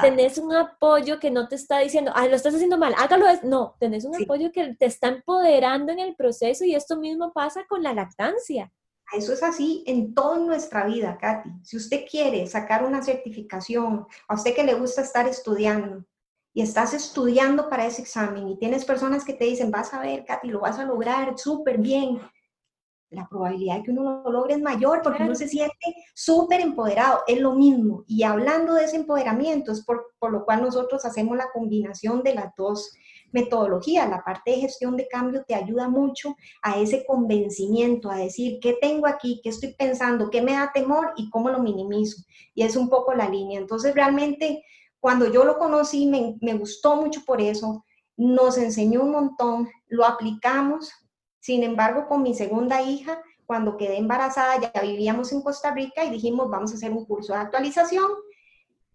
tenés 0.00 0.38
un 0.38 0.54
apoyo 0.54 1.18
que 1.18 1.30
no 1.30 1.48
te 1.48 1.56
está 1.56 1.78
diciendo, 1.80 2.12
ay, 2.14 2.30
lo 2.30 2.36
estás 2.36 2.54
haciendo 2.54 2.78
mal, 2.78 2.94
hágalo. 2.96 3.26
No, 3.42 3.76
tenés 3.78 4.04
un 4.04 4.14
apoyo 4.22 4.50
que 4.52 4.74
te 4.74 4.86
está 4.86 5.08
empoderando 5.08 5.92
en 5.92 5.98
el 5.98 6.14
proceso 6.14 6.64
y 6.64 6.74
esto 6.74 6.96
mismo 6.96 7.32
pasa 7.32 7.64
con 7.68 7.82
la 7.82 7.92
lactancia. 7.92 8.72
Eso 9.12 9.32
es 9.32 9.42
así 9.42 9.84
en 9.86 10.14
toda 10.14 10.38
nuestra 10.38 10.86
vida, 10.86 11.18
Katy. 11.20 11.50
Si 11.62 11.76
usted 11.76 12.04
quiere 12.10 12.46
sacar 12.46 12.84
una 12.84 13.02
certificación, 13.02 14.06
a 14.28 14.34
usted 14.34 14.54
que 14.54 14.64
le 14.64 14.74
gusta 14.74 15.02
estar 15.02 15.28
estudiando, 15.28 16.04
y 16.54 16.62
estás 16.62 16.94
estudiando 16.94 17.68
para 17.68 17.84
ese 17.84 18.00
examen 18.00 18.48
y 18.48 18.56
tienes 18.56 18.84
personas 18.84 19.24
que 19.24 19.34
te 19.34 19.44
dicen, 19.44 19.72
vas 19.72 19.92
a 19.92 20.00
ver, 20.00 20.24
Katy, 20.24 20.48
lo 20.48 20.60
vas 20.60 20.78
a 20.78 20.84
lograr 20.84 21.36
súper 21.36 21.78
bien, 21.78 22.20
la 23.10 23.28
probabilidad 23.28 23.76
de 23.76 23.82
que 23.82 23.90
uno 23.90 24.22
lo 24.24 24.30
logre 24.30 24.54
es 24.54 24.60
mayor 24.60 25.00
porque 25.02 25.22
uno 25.22 25.34
se 25.34 25.48
siente 25.48 25.94
súper 26.14 26.60
empoderado, 26.60 27.20
es 27.26 27.40
lo 27.40 27.54
mismo. 27.54 28.04
Y 28.06 28.22
hablando 28.24 28.74
de 28.74 28.84
ese 28.84 28.96
empoderamiento, 28.96 29.72
es 29.72 29.84
por, 29.84 30.14
por, 30.18 30.32
lo 30.32 30.44
cual 30.44 30.62
nosotros 30.62 31.04
hacemos 31.04 31.36
la 31.36 31.50
combinación 31.52 32.22
de 32.22 32.34
las 32.34 32.52
dos, 32.56 32.92
metodología, 33.32 34.06
la 34.06 34.22
parte 34.22 34.52
de 34.52 34.60
gestión 34.60 34.96
de 34.96 35.08
cambio 35.08 35.44
te 35.46 35.54
ayuda 35.54 35.88
mucho 35.88 36.36
a 36.62 36.78
ese 36.78 37.04
convencimiento, 37.04 38.10
a 38.10 38.16
decir 38.16 38.58
qué 38.60 38.76
tengo 38.80 39.06
aquí, 39.06 39.40
qué 39.42 39.50
estoy 39.50 39.74
pensando, 39.74 40.30
qué 40.30 40.40
me 40.40 40.52
da 40.52 40.70
temor 40.72 41.12
y 41.16 41.30
cómo 41.30 41.50
lo 41.50 41.60
minimizo. 41.60 42.22
Y 42.54 42.62
es 42.62 42.76
un 42.76 42.88
poco 42.88 43.14
la 43.14 43.28
línea. 43.28 43.60
Entonces, 43.60 43.94
realmente, 43.94 44.64
cuando 45.04 45.30
yo 45.30 45.44
lo 45.44 45.58
conocí, 45.58 46.06
me, 46.06 46.38
me 46.40 46.54
gustó 46.54 46.96
mucho 46.96 47.26
por 47.26 47.38
eso, 47.38 47.84
nos 48.16 48.56
enseñó 48.56 49.02
un 49.02 49.10
montón, 49.10 49.68
lo 49.86 50.06
aplicamos. 50.06 50.90
Sin 51.40 51.62
embargo, 51.62 52.08
con 52.08 52.22
mi 52.22 52.34
segunda 52.34 52.80
hija, 52.80 53.20
cuando 53.44 53.76
quedé 53.76 53.98
embarazada, 53.98 54.58
ya 54.58 54.80
vivíamos 54.80 55.30
en 55.32 55.42
Costa 55.42 55.72
Rica 55.72 56.06
y 56.06 56.10
dijimos, 56.10 56.48
vamos 56.48 56.72
a 56.72 56.76
hacer 56.76 56.90
un 56.90 57.04
curso 57.04 57.34
de 57.34 57.40
actualización. 57.40 58.06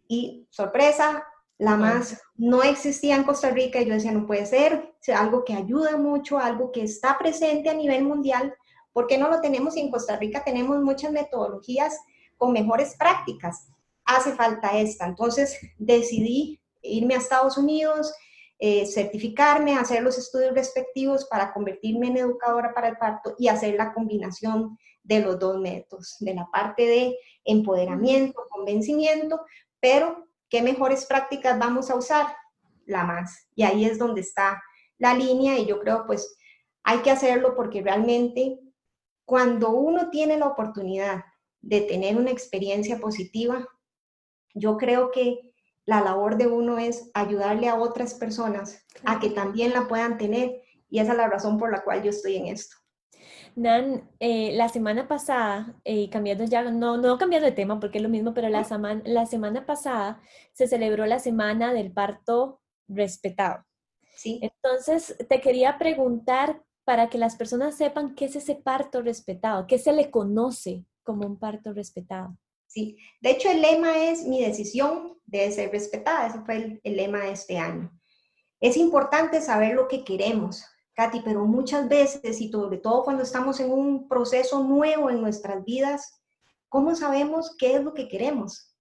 Y 0.07 0.47
sorpresa, 0.49 1.23
la 1.59 1.75
más 1.77 2.19
no 2.33 2.63
existía 2.63 3.15
en 3.15 3.23
Costa 3.23 3.51
Rica 3.51 3.79
y 3.79 3.85
yo 3.85 3.93
decía, 3.93 4.11
no 4.11 4.25
puede 4.25 4.47
ser, 4.47 4.95
algo 5.15 5.45
que 5.45 5.53
ayuda 5.53 5.95
mucho, 5.95 6.39
algo 6.39 6.71
que 6.71 6.81
está 6.81 7.19
presente 7.19 7.69
a 7.69 7.75
nivel 7.75 8.03
mundial, 8.03 8.55
¿por 8.93 9.05
qué 9.05 9.19
no 9.19 9.29
lo 9.29 9.41
tenemos? 9.41 9.77
Y 9.77 9.81
en 9.81 9.91
Costa 9.91 10.17
Rica 10.17 10.43
tenemos 10.43 10.81
muchas 10.81 11.11
metodologías 11.11 11.99
con 12.35 12.51
mejores 12.51 12.95
prácticas. 12.97 13.67
Hace 14.09 14.33
falta 14.33 14.75
esta. 14.75 15.05
Entonces 15.05 15.59
decidí 15.77 16.59
irme 16.81 17.13
a 17.13 17.19
Estados 17.19 17.57
Unidos, 17.57 18.11
eh, 18.57 18.87
certificarme, 18.87 19.77
hacer 19.77 20.01
los 20.01 20.17
estudios 20.17 20.55
respectivos 20.55 21.25
para 21.25 21.53
convertirme 21.53 22.07
en 22.07 22.17
educadora 22.17 22.73
para 22.73 22.87
el 22.87 22.97
parto 22.97 23.35
y 23.37 23.49
hacer 23.49 23.75
la 23.75 23.93
combinación 23.93 24.79
de 25.03 25.19
los 25.19 25.37
dos 25.37 25.59
métodos, 25.59 26.17
de 26.19 26.33
la 26.33 26.49
parte 26.51 26.87
de 26.87 27.17
empoderamiento, 27.45 28.47
convencimiento, 28.49 29.41
pero 29.79 30.27
¿qué 30.49 30.63
mejores 30.63 31.05
prácticas 31.05 31.59
vamos 31.59 31.91
a 31.91 31.95
usar? 31.95 32.25
La 32.85 33.03
más. 33.03 33.47
Y 33.53 33.61
ahí 33.61 33.85
es 33.85 33.99
donde 33.99 34.21
está 34.21 34.59
la 34.97 35.13
línea 35.13 35.59
y 35.59 35.67
yo 35.67 35.79
creo 35.79 36.05
pues 36.07 36.35
hay 36.83 36.99
que 36.99 37.11
hacerlo 37.11 37.55
porque 37.55 37.83
realmente 37.83 38.59
cuando 39.23 39.69
uno 39.69 40.09
tiene 40.09 40.37
la 40.37 40.47
oportunidad 40.47 41.23
de 41.61 41.81
tener 41.81 42.17
una 42.17 42.31
experiencia 42.31 42.99
positiva, 42.99 43.67
yo 44.53 44.77
creo 44.77 45.11
que 45.11 45.39
la 45.85 46.01
labor 46.01 46.37
de 46.37 46.47
uno 46.47 46.77
es 46.77 47.09
ayudarle 47.13 47.67
a 47.67 47.75
otras 47.75 48.13
personas 48.13 48.85
a 49.05 49.19
que 49.19 49.29
también 49.29 49.73
la 49.73 49.87
puedan 49.87 50.17
tener 50.17 50.61
y 50.89 50.99
esa 50.99 51.11
es 51.11 51.17
la 51.17 51.27
razón 51.27 51.57
por 51.57 51.71
la 51.71 51.83
cual 51.83 52.03
yo 52.03 52.09
estoy 52.09 52.35
en 52.35 52.47
esto. 52.47 52.75
Nan, 53.55 54.09
eh, 54.19 54.51
la 54.53 54.69
semana 54.69 55.07
pasada, 55.07 55.75
eh, 55.83 56.09
cambiando 56.09 56.45
ya, 56.45 56.63
no, 56.63 56.97
no 56.97 57.17
cambiando 57.17 57.47
de 57.47 57.51
tema 57.51 57.79
porque 57.79 57.97
es 57.97 58.03
lo 58.03 58.09
mismo, 58.09 58.33
pero 58.33 58.49
la, 58.49 58.65
la 59.05 59.25
semana 59.25 59.65
pasada 59.65 60.21
se 60.53 60.67
celebró 60.67 61.05
la 61.05 61.19
semana 61.19 61.73
del 61.73 61.91
parto 61.91 62.61
respetado. 62.87 63.65
Sí. 64.15 64.39
Entonces, 64.41 65.15
te 65.27 65.41
quería 65.41 65.77
preguntar 65.77 66.61
para 66.83 67.09
que 67.09 67.17
las 67.17 67.35
personas 67.35 67.75
sepan 67.75 68.15
qué 68.15 68.25
es 68.25 68.35
ese 68.35 68.55
parto 68.55 69.01
respetado, 69.01 69.67
qué 69.67 69.77
se 69.77 69.93
le 69.93 70.09
conoce 70.09 70.85
como 71.03 71.25
un 71.25 71.37
parto 71.37 71.73
respetado. 71.73 72.37
¿Sí? 72.69 72.97
De 73.19 73.31
hecho, 73.31 73.49
el 73.49 73.61
lema 73.61 73.97
es 74.05 74.23
mi 74.23 74.41
decisión 74.41 75.17
debe 75.25 75.51
ser 75.51 75.71
respetada. 75.71 76.27
Ese 76.27 76.39
fue 76.41 76.79
el, 76.83 76.95
lema 76.95 77.19
de 77.19 77.31
este 77.31 77.57
año. 77.57 77.91
Es 78.61 78.77
importante 78.77 79.41
saber 79.41 79.75
lo 79.75 79.87
que 79.87 80.03
queremos, 80.03 80.63
Katy, 80.93 81.21
pero 81.21 81.45
muchas 81.45 81.87
veces 81.87 82.41
y 82.41 82.51
sobre 82.51 82.77
todo 82.77 83.03
cuando 83.03 83.23
estamos 83.23 83.59
en 83.59 83.71
un 83.71 84.07
proceso 84.07 84.63
nuevo 84.63 85.09
en 85.09 85.21
nuestras 85.21 85.63
vidas, 85.63 86.21
¿cómo 86.67 86.95
sabemos 86.95 87.55
qué 87.57 87.75
es 87.75 87.83
lo 87.83 87.93
que 87.93 88.07
queremos? 88.07 88.75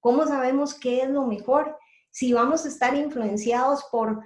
¿Cómo 0.00 0.26
sabemos 0.26 0.74
qué 0.74 1.02
es 1.02 1.08
lo 1.08 1.26
mejor? 1.26 1.76
Si 2.10 2.32
vamos 2.32 2.64
a 2.64 2.68
estar 2.68 2.94
influenciados 2.94 3.84
por 3.90 4.20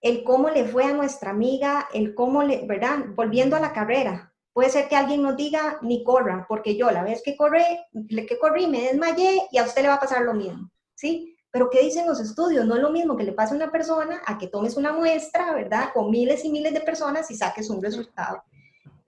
el 0.00 0.24
cómo 0.24 0.48
le 0.48 0.64
fue 0.64 0.84
a 0.84 0.94
nuestra 0.94 1.30
amiga, 1.30 1.86
el 1.92 2.14
cómo 2.14 2.42
le, 2.42 2.66
¿verdad? 2.66 3.00
Volviendo 3.14 3.56
a 3.56 3.60
la 3.60 3.74
carrera, 3.74 4.29
Puede 4.52 4.70
ser 4.70 4.88
que 4.88 4.96
alguien 4.96 5.22
nos 5.22 5.36
diga, 5.36 5.78
ni 5.82 6.02
corra, 6.02 6.44
porque 6.48 6.76
yo 6.76 6.90
la 6.90 7.02
vez 7.02 7.22
que 7.24 7.36
corrí, 7.36 7.62
que 8.08 8.38
corrí 8.38 8.66
me 8.66 8.82
desmayé 8.82 9.46
y 9.50 9.58
a 9.58 9.64
usted 9.64 9.82
le 9.82 9.88
va 9.88 9.94
a 9.94 10.00
pasar 10.00 10.22
lo 10.22 10.34
mismo, 10.34 10.70
¿sí? 10.94 11.36
Pero 11.52 11.70
¿qué 11.70 11.82
dicen 11.82 12.06
los 12.06 12.20
estudios? 12.20 12.66
No 12.66 12.76
es 12.76 12.82
lo 12.82 12.90
mismo 12.90 13.16
que 13.16 13.24
le 13.24 13.32
pase 13.32 13.54
a 13.54 13.56
una 13.56 13.70
persona 13.70 14.22
a 14.26 14.38
que 14.38 14.48
tomes 14.48 14.76
una 14.76 14.92
muestra, 14.92 15.52
¿verdad? 15.54 15.90
Con 15.94 16.10
miles 16.10 16.44
y 16.44 16.50
miles 16.50 16.72
de 16.72 16.80
personas 16.80 17.30
y 17.30 17.36
saques 17.36 17.70
un 17.70 17.82
resultado. 17.82 18.42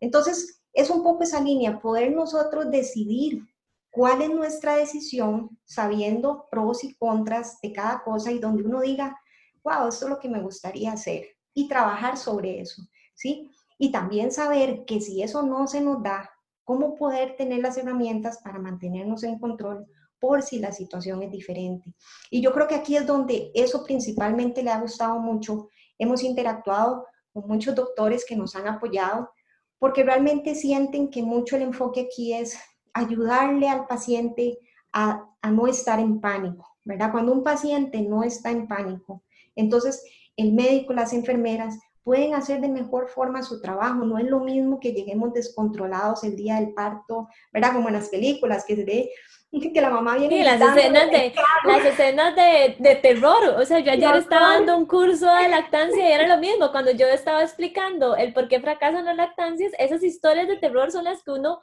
Entonces, 0.01 0.63
es 0.73 0.91
un 0.91 1.03
poco 1.03 1.23
esa 1.23 1.41
línea, 1.41 1.81
poder 1.81 2.13
nosotros 2.13 2.71
decidir 2.71 3.43
cuál 3.91 4.23
es 4.23 4.31
nuestra 4.31 4.77
decisión, 4.77 5.57
sabiendo 5.65 6.49
pros 6.51 6.83
y 6.83 6.95
contras 6.95 7.61
de 7.61 7.73
cada 7.73 8.03
cosa 8.03 8.33
y 8.33 8.39
donde 8.39 8.65
uno 8.65 8.81
diga, 8.81 9.17
wow, 9.63 9.89
esto 9.89 10.07
es 10.07 10.11
lo 10.11 10.19
que 10.19 10.29
me 10.29 10.41
gustaría 10.41 10.93
hacer 10.93 11.27
y 11.55 11.69
trabajar 11.69 12.17
sobre 12.17 12.61
eso, 12.61 12.83
¿sí? 13.15 13.51
Y 13.83 13.91
también 13.91 14.31
saber 14.31 14.85
que 14.85 15.01
si 15.01 15.25
eso 15.25 15.43
no 15.43 15.67
se 15.67 15.81
nos 15.81 16.05
da, 16.05 16.31
cómo 16.63 16.95
poder 16.95 17.35
tener 17.35 17.59
las 17.59 17.77
herramientas 17.77 18.39
para 18.39 18.61
mantenernos 18.61 19.25
en 19.25 19.41
control 19.41 19.89
por 20.21 20.43
si 20.43 20.61
la 20.61 20.71
situación 20.71 21.21
es 21.25 21.33
diferente. 21.33 21.93
Y 22.31 22.41
yo 22.41 22.53
creo 22.53 22.69
que 22.69 22.77
aquí 22.77 22.95
es 22.95 23.05
donde 23.09 23.51
eso 23.57 23.83
principalmente 23.83 24.63
le 24.63 24.71
ha 24.71 24.79
gustado 24.79 25.19
mucho. 25.19 25.69
Hemos 25.99 26.23
interactuado 26.23 27.09
con 27.33 27.49
muchos 27.49 27.75
doctores 27.75 28.25
que 28.25 28.37
nos 28.37 28.55
han 28.55 28.69
apoyado 28.69 29.33
porque 29.81 30.05
realmente 30.05 30.55
sienten 30.55 31.11
que 31.11 31.25
mucho 31.25 31.57
el 31.57 31.63
enfoque 31.63 32.03
aquí 32.03 32.35
es 32.35 32.57
ayudarle 32.95 33.69
al 33.69 33.89
paciente 33.89 34.61
a, 34.93 35.29
no 35.51 35.67
estar 35.67 35.99
en 35.99 36.21
pánico, 36.21 36.77
¿verdad? 36.85 37.11
Cuando 37.11 37.33
un 37.33 37.43
paciente 37.43 38.01
no 38.01 38.23
está 38.23 38.53
en 38.53 38.69
pánico, 38.69 39.25
entonces 39.57 40.05
el 40.37 40.53
médico, 40.53 40.93
las 40.93 41.13
enfermeras 41.13 41.81
pueden 42.03 42.35
hacer 42.35 42.61
de 42.61 42.69
mejor 42.69 43.09
forma 43.09 43.43
su 43.43 43.61
trabajo. 43.61 44.05
No 44.05 44.19
es 44.19 44.27
lo 44.27 44.41
mismo 44.41 44.81
que 44.81 44.93
lleguemos 44.93 45.33
descontrolados 45.33 46.25
el 46.25 46.37
día 46.37 46.57
del 46.57 46.75
parto, 46.75 47.29
¿verdad? 47.53 47.73
Como 47.75 47.89
en 47.89 47.95
las 47.95 48.09
películas, 48.09 48.65
que 48.67 48.77
se 48.77 48.85
ve 48.85 49.11
que 49.61 49.81
la 49.83 49.91
mamá 49.91 50.17
viene. 50.17 50.39
Sí, 50.39 50.43
las 50.43 50.61
escenas, 50.61 51.11
de, 51.11 51.35
las 51.65 51.85
escenas 51.85 52.35
de, 52.35 52.77
de, 52.79 52.97
terror. 52.97 53.55
O 53.59 53.65
sea, 53.67 53.81
yo 53.81 53.93
ayer 53.93 54.17
estaba 54.17 54.55
dando 54.55 54.77
un 54.77 54.87
curso 54.87 55.27
de 55.27 55.49
lactancia 55.49 56.09
y 56.09 56.13
era 56.13 56.27
lo 56.27 56.41
mismo. 56.41 56.73
Cuando 56.73 56.91
yo 56.93 57.07
estaba 57.07 57.43
explicando 57.43 58.17
el 58.17 58.33
por 58.33 58.49
qué 58.49 58.61
fracasan 58.61 59.05
las 59.05 59.17
lactancias, 59.17 59.73
esas 59.79 60.03
historias 60.03 60.49
de 60.49 60.57
terror 60.57 60.91
son 60.91 61.05
las 61.05 61.23
que 61.23 61.33
uno 61.33 61.61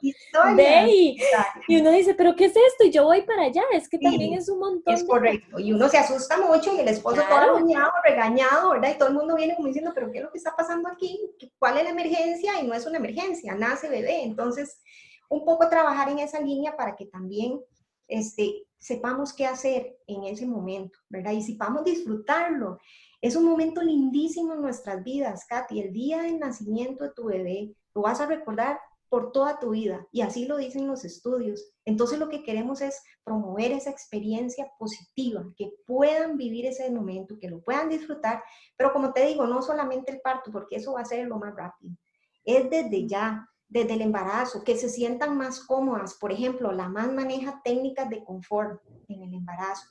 ve 0.56 0.86
y, 0.88 1.18
y, 1.66 1.80
uno 1.80 1.90
dice, 1.90 2.14
¿pero 2.14 2.36
qué 2.36 2.44
es 2.44 2.54
esto? 2.54 2.84
Y 2.84 2.92
yo 2.92 3.04
voy 3.04 3.22
para 3.22 3.44
allá. 3.44 3.62
Es 3.72 3.88
que 3.88 3.98
también 3.98 4.34
es 4.34 4.48
un 4.48 4.60
montón. 4.60 4.94
Es 4.94 5.02
correcto. 5.02 5.58
Y 5.58 5.72
uno 5.72 5.88
se 5.88 5.98
asusta 5.98 6.38
mucho 6.38 6.74
y 6.76 6.80
el 6.80 6.88
esposo 6.88 7.22
todo 7.28 7.54
bañado, 7.54 7.90
regañado, 8.04 8.70
¿verdad? 8.70 8.92
Y 8.94 8.98
todo 8.98 9.08
el 9.08 9.14
mundo 9.14 9.34
viene 9.34 9.56
como 9.56 9.66
diciendo, 9.66 9.90
¿pero 9.92 10.12
qué 10.12 10.18
es 10.18 10.24
lo 10.24 10.30
que 10.30 10.38
está 10.38 10.54
pasando 10.54 10.88
aquí? 10.88 11.18
¿Cuál 11.58 11.78
es 11.78 11.84
la 11.84 11.90
emergencia? 11.90 12.52
Y 12.60 12.68
no 12.68 12.74
es 12.74 12.86
una 12.86 12.98
emergencia, 12.98 13.54
nace 13.54 13.88
bebé. 13.88 14.22
Entonces, 14.22 14.80
un 15.28 15.44
poco 15.44 15.68
trabajar 15.68 16.08
en 16.08 16.20
esa 16.20 16.40
línea 16.40 16.76
para 16.76 16.94
que 16.94 17.06
también 17.06 17.60
este, 18.10 18.66
sepamos 18.78 19.32
qué 19.32 19.46
hacer 19.46 19.98
en 20.06 20.24
ese 20.24 20.46
momento, 20.46 20.98
¿verdad? 21.08 21.32
Y 21.32 21.42
si 21.42 21.56
vamos 21.56 21.84
disfrutarlo. 21.84 22.78
Es 23.20 23.36
un 23.36 23.44
momento 23.44 23.82
lindísimo 23.82 24.54
en 24.54 24.62
nuestras 24.62 25.02
vidas, 25.04 25.46
Katy. 25.46 25.80
El 25.80 25.92
día 25.92 26.22
del 26.22 26.38
nacimiento 26.38 27.04
de 27.04 27.10
tu 27.10 27.24
bebé 27.26 27.74
lo 27.94 28.02
vas 28.02 28.20
a 28.20 28.26
recordar 28.26 28.78
por 29.10 29.32
toda 29.32 29.58
tu 29.58 29.70
vida 29.70 30.06
y 30.12 30.22
así 30.22 30.46
lo 30.46 30.56
dicen 30.56 30.86
los 30.86 31.04
estudios. 31.04 31.72
Entonces 31.84 32.18
lo 32.18 32.28
que 32.28 32.42
queremos 32.42 32.80
es 32.80 33.02
promover 33.24 33.72
esa 33.72 33.90
experiencia 33.90 34.70
positiva, 34.78 35.44
que 35.56 35.72
puedan 35.84 36.36
vivir 36.36 36.64
ese 36.64 36.90
momento, 36.90 37.38
que 37.38 37.50
lo 37.50 37.60
puedan 37.60 37.88
disfrutar, 37.88 38.42
pero 38.76 38.92
como 38.92 39.12
te 39.12 39.26
digo, 39.26 39.46
no 39.46 39.62
solamente 39.62 40.12
el 40.12 40.20
parto, 40.20 40.52
porque 40.52 40.76
eso 40.76 40.92
va 40.94 41.00
a 41.00 41.04
ser 41.04 41.26
lo 41.26 41.38
más 41.38 41.54
rápido. 41.54 41.96
Es 42.44 42.70
desde 42.70 43.06
ya, 43.06 43.49
desde 43.70 43.94
el 43.94 44.02
embarazo, 44.02 44.64
que 44.64 44.76
se 44.76 44.88
sientan 44.88 45.36
más 45.38 45.60
cómodas. 45.60 46.14
Por 46.14 46.32
ejemplo, 46.32 46.72
la 46.72 46.88
más 46.88 47.10
maneja 47.12 47.62
técnicas 47.64 48.10
de 48.10 48.24
confort 48.24 48.82
en 49.08 49.22
el 49.22 49.32
embarazo. 49.32 49.86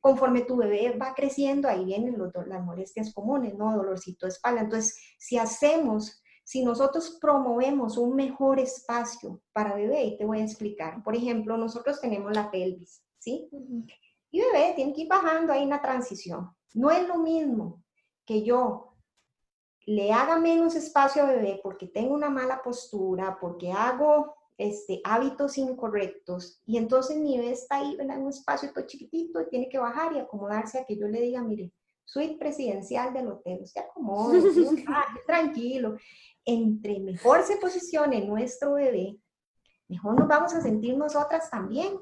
Conforme 0.00 0.42
tu 0.42 0.56
bebé 0.56 0.96
va 0.96 1.14
creciendo, 1.14 1.68
ahí 1.68 1.84
vienen 1.84 2.16
los, 2.16 2.32
las 2.46 2.64
molestias 2.64 3.12
comunes, 3.12 3.54
¿no? 3.54 3.76
Dolorcito 3.76 4.26
de 4.26 4.30
espalda. 4.30 4.60
Entonces, 4.62 4.96
si 5.18 5.36
hacemos, 5.36 6.22
si 6.44 6.64
nosotros 6.64 7.18
promovemos 7.20 7.98
un 7.98 8.14
mejor 8.14 8.60
espacio 8.60 9.42
para 9.52 9.74
bebé, 9.74 10.04
y 10.04 10.16
te 10.16 10.24
voy 10.24 10.40
a 10.40 10.44
explicar. 10.44 11.02
Por 11.02 11.16
ejemplo, 11.16 11.56
nosotros 11.56 12.00
tenemos 12.00 12.32
la 12.32 12.50
pelvis, 12.50 13.02
¿sí? 13.18 13.48
Y 14.30 14.40
bebé 14.40 14.74
tiene 14.76 14.92
que 14.92 15.02
ir 15.02 15.08
bajando 15.08 15.52
ahí 15.52 15.64
una 15.64 15.82
transición. 15.82 16.50
No 16.74 16.90
es 16.90 17.06
lo 17.08 17.18
mismo 17.18 17.82
que 18.24 18.44
yo 18.44 18.93
le 19.86 20.12
haga 20.12 20.38
menos 20.38 20.74
espacio 20.74 21.22
a 21.22 21.26
bebé 21.26 21.60
porque 21.62 21.86
tengo 21.86 22.14
una 22.14 22.30
mala 22.30 22.62
postura, 22.62 23.38
porque 23.40 23.70
hago 23.72 24.34
este, 24.56 25.00
hábitos 25.04 25.58
incorrectos, 25.58 26.60
y 26.64 26.76
entonces 26.76 27.16
mi 27.18 27.36
bebé 27.36 27.52
está 27.52 27.76
ahí 27.76 27.96
en 27.98 28.10
un 28.10 28.28
espacio 28.28 28.72
todo 28.72 28.86
chiquitito 28.86 29.40
y 29.40 29.48
tiene 29.48 29.68
que 29.68 29.78
bajar 29.78 30.12
y 30.12 30.18
acomodarse 30.18 30.78
a 30.78 30.84
que 30.84 30.96
yo 30.96 31.08
le 31.08 31.20
diga, 31.20 31.42
mire, 31.42 31.72
suite 32.04 32.36
presidencial 32.38 33.12
del 33.12 33.28
hotel, 33.28 33.60
usted 33.62 33.82
acomoda, 33.82 34.38
tranquilo. 35.26 35.96
Entre 36.44 37.00
mejor 37.00 37.42
se 37.42 37.56
posicione 37.56 38.24
nuestro 38.24 38.74
bebé, 38.74 39.18
mejor 39.88 40.18
nos 40.18 40.28
vamos 40.28 40.54
a 40.54 40.62
sentir 40.62 40.96
nosotras 40.96 41.50
también. 41.50 41.98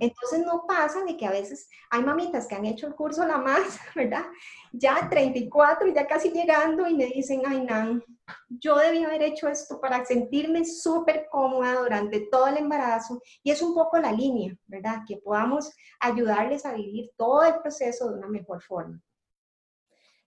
Entonces 0.00 0.44
no 0.44 0.64
pasa 0.66 1.04
de 1.04 1.16
que 1.16 1.26
a 1.26 1.30
veces 1.30 1.68
hay 1.90 2.02
mamitas 2.02 2.46
que 2.46 2.54
han 2.54 2.64
hecho 2.64 2.86
el 2.86 2.94
curso 2.94 3.26
la 3.26 3.38
más, 3.38 3.78
¿verdad? 3.94 4.24
Ya 4.72 5.08
34, 5.08 5.88
ya 5.88 6.06
casi 6.06 6.30
llegando 6.30 6.88
y 6.88 6.94
me 6.94 7.06
dicen, 7.06 7.42
ay, 7.46 7.64
Nan, 7.64 8.02
yo 8.48 8.76
debí 8.76 9.02
haber 9.04 9.22
hecho 9.22 9.48
esto 9.48 9.80
para 9.80 10.04
sentirme 10.04 10.64
súper 10.64 11.26
cómoda 11.30 11.74
durante 11.80 12.20
todo 12.30 12.46
el 12.46 12.56
embarazo. 12.56 13.20
Y 13.42 13.50
es 13.50 13.62
un 13.62 13.74
poco 13.74 13.98
la 13.98 14.12
línea, 14.12 14.54
¿verdad? 14.66 14.98
Que 15.06 15.16
podamos 15.16 15.72
ayudarles 16.00 16.64
a 16.64 16.74
vivir 16.74 17.10
todo 17.16 17.42
el 17.44 17.60
proceso 17.60 18.10
de 18.10 18.18
una 18.18 18.28
mejor 18.28 18.62
forma. 18.62 19.00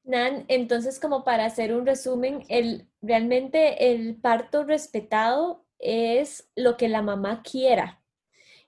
Nan, 0.04 0.46
entonces 0.48 1.02
como 1.02 1.26
para 1.26 1.46
hacer 1.46 1.74
un 1.74 1.86
resumen, 1.86 2.46
el, 2.48 2.90
realmente 3.02 3.92
el 3.92 4.16
parto 4.16 4.64
respetado 4.64 5.67
es 5.80 6.50
lo 6.56 6.78
que 6.78 6.88
la 6.90 7.02
mamá 7.02 7.42
quiera. 7.44 8.02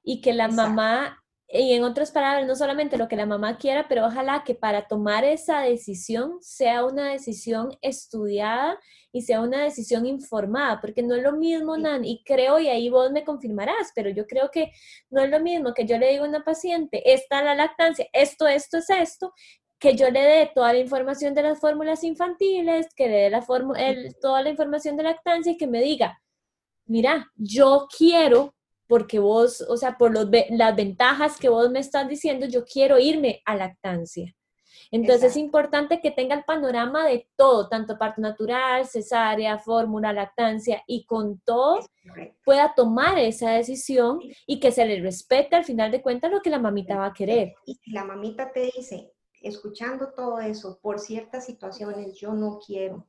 Y 0.04 0.22
que 0.22 0.34
la 0.34 0.48
mamá, 0.48 1.24
y 1.48 1.74
en 1.74 1.84
otras 1.84 2.12
palabras, 2.12 2.48
no 2.48 2.56
solamente 2.56 2.98
lo 2.98 3.08
que 3.08 3.16
la 3.16 3.25
mamá 3.25 3.58
quiera, 3.58 3.88
pero 3.88 4.06
ojalá 4.06 4.44
que 4.44 4.56
para 4.56 4.88
tomar 4.88 5.24
esa 5.24 5.62
decisión 5.62 6.38
sea 6.42 6.86
una 6.86 7.12
decisión 7.12 7.78
estudiada 7.82 8.80
y 9.12 9.24
sea 9.24 9.42
una 9.42 9.63
decisión 9.63 10.06
informada, 10.06 10.80
porque 10.80 11.04
no 11.04 11.16
es 11.16 11.24
lo 11.24 11.34
mismo, 11.34 11.78
Nan, 11.78 12.06
y 12.06 12.24
creo, 12.24 12.60
y 12.60 12.68
ahí 12.68 12.89
vos 12.89 13.12
me 13.12 13.24
confirmarás, 13.24 13.92
pero 13.96 14.10
yo 14.10 14.28
creo 14.28 14.50
que 14.51 14.72
no 15.10 15.22
es 15.22 15.30
lo 15.30 15.39
mismo 15.39 15.74
que 15.74 15.86
yo 15.86 15.98
le 15.98 16.12
diga 16.12 16.24
a 16.24 16.30
una 16.30 16.44
paciente, 16.44 17.13
esta 17.13 17.44
la 17.44 17.56
lactancia, 17.56 18.08
esto, 18.13 18.48
esto 18.48 18.78
es 18.78 18.89
esto, 18.89 19.34
que 19.80 19.96
yo 19.96 20.12
le 20.12 20.22
dé 20.22 20.51
toda 20.54 20.74
la 20.74 20.80
información 20.80 21.34
de 21.34 21.44
las 21.44 21.60
fórmulas 21.60 22.04
infantiles, 22.04 22.94
que 22.96 23.08
le 23.08 23.18
dé 23.18 23.30
la 23.30 23.46
toda 24.22 24.44
la 24.44 24.50
información 24.50 24.98
de 24.98 25.04
lactancia 25.04 25.54
y 25.54 25.58
que 25.58 25.68
me 25.68 25.82
diga, 25.82 26.22
mira, 26.89 27.31
yo 27.36 27.88
quiero, 27.96 28.53
porque 28.88 29.19
vos, 29.19 29.62
o 29.62 29.77
sea, 29.77 29.98
por 29.98 30.13
las 30.13 30.75
ventajas 30.75 31.38
que 31.38 31.50
vos 31.50 31.69
me 31.69 31.79
estás 31.79 32.10
diciendo, 32.10 32.48
yo 32.48 32.65
quiero 32.65 33.00
irme 33.00 33.41
a 33.46 33.55
lactancia. 33.55 34.36
Entonces 34.91 35.31
es 35.31 35.38
importante 35.38 36.01
que 36.01 36.10
tenga 36.10 36.36
el 36.36 36.43
panorama 36.43 37.05
de 37.05 37.27
todo, 37.36 37.69
tanto 37.69 37.98
parto 37.98 38.22
natural, 38.22 38.88
cesárea, 38.88 39.60
fórmula, 39.60 40.12
lactancia, 40.13 40.84
y 40.88 41.05
con 41.05 41.39
todo 41.41 41.79
pueda 42.43 42.74
tomar 42.74 43.19
esa 43.19 43.51
decisión 43.51 44.19
y 44.48 44.60
que 44.60 44.72
se 44.72 44.86
le 44.86 45.00
respete 45.00 45.55
al 45.55 45.65
final 45.65 45.91
de 45.91 46.01
cuentas 46.01 46.31
lo 46.31 46.41
que 46.41 46.50
la 46.50 46.58
mamita 46.58 46.98
va 46.98 47.08
a 47.08 47.13
querer. 47.13 47.53
Y 47.65 47.75
si 47.75 47.91
la 47.91 48.03
mamita 48.03 48.51
te 48.51 48.72
dice, 48.75 49.13
escuchando 49.41 50.12
todo 50.13 50.39
eso, 50.39 50.79
por 50.81 51.00
ciertas 51.00 51.46
situaciones 51.46 52.15
yo 52.15 52.34
no 52.34 52.60
quiero 52.65 53.05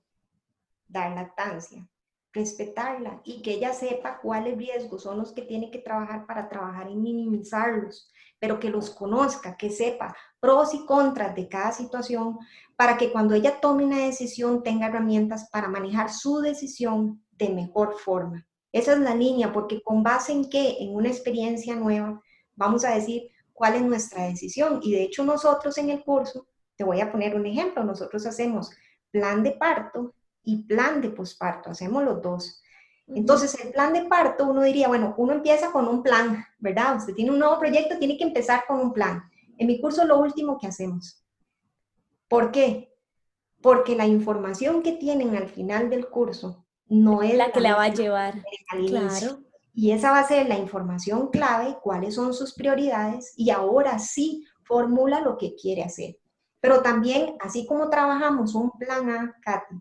dar 0.86 1.14
lactancia, 1.14 1.88
respetarla 2.32 3.20
y 3.24 3.42
que 3.42 3.54
ella 3.54 3.72
sepa 3.72 4.20
cuáles 4.20 4.56
riesgos 4.56 5.02
son 5.02 5.18
los 5.18 5.32
que 5.32 5.42
tiene 5.42 5.70
que 5.70 5.78
trabajar 5.78 6.26
para 6.26 6.48
trabajar 6.48 6.88
en 6.88 7.02
minimizarlos, 7.02 8.10
pero 8.38 8.60
que 8.60 8.70
los 8.70 8.90
conozca, 8.90 9.56
que 9.56 9.70
sepa 9.70 10.16
pros 10.38 10.74
y 10.74 10.86
contras 10.86 11.34
de 11.34 11.48
cada 11.48 11.72
situación, 11.72 12.38
para 12.76 12.96
que 12.96 13.12
cuando 13.12 13.34
ella 13.34 13.60
tome 13.60 13.84
una 13.84 13.98
decisión 13.98 14.62
tenga 14.62 14.86
herramientas 14.86 15.48
para 15.50 15.68
manejar 15.68 16.10
su 16.10 16.40
decisión 16.40 17.22
de 17.32 17.50
mejor 17.50 17.98
forma. 17.98 18.46
Esa 18.72 18.92
es 18.92 19.00
la 19.00 19.14
línea, 19.14 19.52
porque 19.52 19.82
con 19.82 20.02
base 20.02 20.32
en 20.32 20.48
qué, 20.48 20.76
en 20.80 20.94
una 20.94 21.08
experiencia 21.08 21.74
nueva, 21.74 22.20
vamos 22.54 22.84
a 22.84 22.94
decir 22.94 23.30
cuál 23.52 23.74
es 23.74 23.82
nuestra 23.82 24.24
decisión. 24.24 24.80
Y 24.82 24.92
de 24.92 25.02
hecho 25.02 25.24
nosotros 25.24 25.76
en 25.78 25.90
el 25.90 26.04
curso, 26.04 26.46
te 26.76 26.84
voy 26.84 27.00
a 27.00 27.10
poner 27.10 27.34
un 27.34 27.44
ejemplo, 27.44 27.84
nosotros 27.84 28.24
hacemos 28.24 28.70
plan 29.10 29.42
de 29.42 29.52
parto 29.52 30.14
y 30.42 30.64
plan 30.64 31.00
de 31.00 31.10
posparto, 31.10 31.70
hacemos 31.70 32.02
los 32.02 32.22
dos. 32.22 32.62
Entonces, 33.06 33.58
el 33.64 33.72
plan 33.72 33.92
de 33.92 34.04
parto, 34.04 34.46
uno 34.46 34.62
diría, 34.62 34.88
bueno, 34.88 35.14
uno 35.16 35.32
empieza 35.32 35.72
con 35.72 35.88
un 35.88 36.02
plan, 36.02 36.44
¿verdad? 36.58 36.96
Usted 36.96 37.14
tiene 37.14 37.32
un 37.32 37.38
nuevo 37.38 37.58
proyecto, 37.58 37.98
tiene 37.98 38.16
que 38.16 38.24
empezar 38.24 38.64
con 38.68 38.80
un 38.80 38.92
plan. 38.92 39.22
En 39.58 39.66
mi 39.66 39.80
curso, 39.80 40.04
lo 40.04 40.20
último 40.20 40.58
que 40.58 40.68
hacemos. 40.68 41.24
¿Por 42.28 42.52
qué? 42.52 42.94
Porque 43.60 43.96
la 43.96 44.06
información 44.06 44.82
que 44.82 44.92
tienen 44.92 45.34
al 45.36 45.48
final 45.48 45.90
del 45.90 46.08
curso 46.08 46.64
no 46.86 47.22
es 47.22 47.34
la 47.34 47.50
que 47.50 47.60
la 47.60 47.74
va 47.74 47.84
a 47.84 47.94
llevar. 47.94 48.42
Claro. 48.86 49.40
Y 49.72 49.92
esa 49.92 50.12
va 50.12 50.20
a 50.20 50.28
ser 50.28 50.48
la 50.48 50.58
información 50.58 51.28
clave, 51.28 51.76
cuáles 51.82 52.14
son 52.14 52.34
sus 52.34 52.54
prioridades 52.54 53.32
y 53.36 53.50
ahora 53.50 53.98
sí 53.98 54.44
formula 54.64 55.20
lo 55.20 55.36
que 55.36 55.54
quiere 55.54 55.82
hacer. 55.82 56.16
Pero 56.60 56.82
también, 56.82 57.36
así 57.40 57.66
como 57.66 57.88
trabajamos 57.90 58.54
un 58.54 58.70
plan 58.72 59.10
A, 59.10 59.36
Katy, 59.42 59.76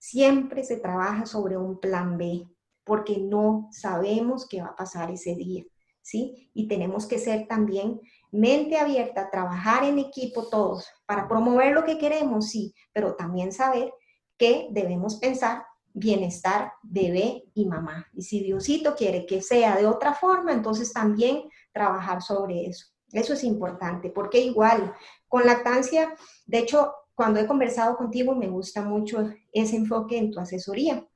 siempre 0.00 0.64
se 0.64 0.78
trabaja 0.78 1.26
sobre 1.26 1.56
un 1.56 1.78
plan 1.78 2.18
B, 2.18 2.48
porque 2.82 3.18
no 3.18 3.68
sabemos 3.70 4.48
qué 4.48 4.62
va 4.62 4.68
a 4.68 4.76
pasar 4.76 5.10
ese 5.10 5.36
día, 5.36 5.64
¿sí? 6.00 6.50
Y 6.54 6.66
tenemos 6.66 7.06
que 7.06 7.18
ser 7.18 7.46
también 7.46 8.00
mente 8.32 8.78
abierta, 8.78 9.30
trabajar 9.30 9.84
en 9.84 9.98
equipo 9.98 10.48
todos 10.48 10.88
para 11.06 11.28
promover 11.28 11.74
lo 11.74 11.84
que 11.84 11.98
queremos, 11.98 12.48
sí, 12.48 12.74
pero 12.92 13.14
también 13.14 13.52
saber 13.52 13.92
que 14.38 14.68
debemos 14.70 15.16
pensar 15.16 15.64
bienestar 15.92 16.72
bebé 16.82 17.44
y 17.52 17.66
mamá. 17.66 18.08
Y 18.14 18.22
si 18.22 18.42
Diosito 18.42 18.94
quiere 18.94 19.26
que 19.26 19.42
sea 19.42 19.76
de 19.76 19.86
otra 19.86 20.14
forma, 20.14 20.52
entonces 20.52 20.92
también 20.92 21.42
trabajar 21.72 22.22
sobre 22.22 22.66
eso. 22.66 22.86
Eso 23.12 23.34
es 23.34 23.44
importante, 23.44 24.08
porque 24.08 24.40
igual 24.40 24.94
con 25.28 25.44
lactancia, 25.44 26.14
de 26.46 26.58
hecho, 26.58 26.94
cuando 27.20 27.38
he 27.38 27.46
conversado 27.46 27.98
contigo 27.98 28.34
me 28.34 28.46
gusta 28.46 28.80
mucho 28.80 29.30
ese 29.52 29.76
enfoque 29.76 30.16
en 30.16 30.30
tu 30.30 30.40
asesoría. 30.40 31.06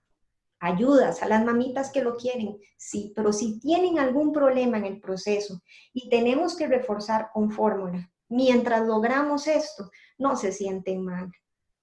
Ayudas 0.60 1.22
a 1.22 1.28
las 1.28 1.42
mamitas 1.42 1.90
que 1.90 2.02
lo 2.02 2.18
quieren, 2.18 2.58
sí, 2.76 3.14
pero 3.16 3.32
si 3.32 3.58
tienen 3.58 3.98
algún 3.98 4.30
problema 4.30 4.76
en 4.76 4.84
el 4.84 5.00
proceso 5.00 5.62
y 5.94 6.10
tenemos 6.10 6.56
que 6.56 6.66
reforzar 6.66 7.30
con 7.32 7.50
fórmula, 7.50 8.12
mientras 8.28 8.86
logramos 8.86 9.46
esto, 9.46 9.90
no 10.18 10.36
se 10.36 10.52
sienten 10.52 11.02
mal. 11.06 11.32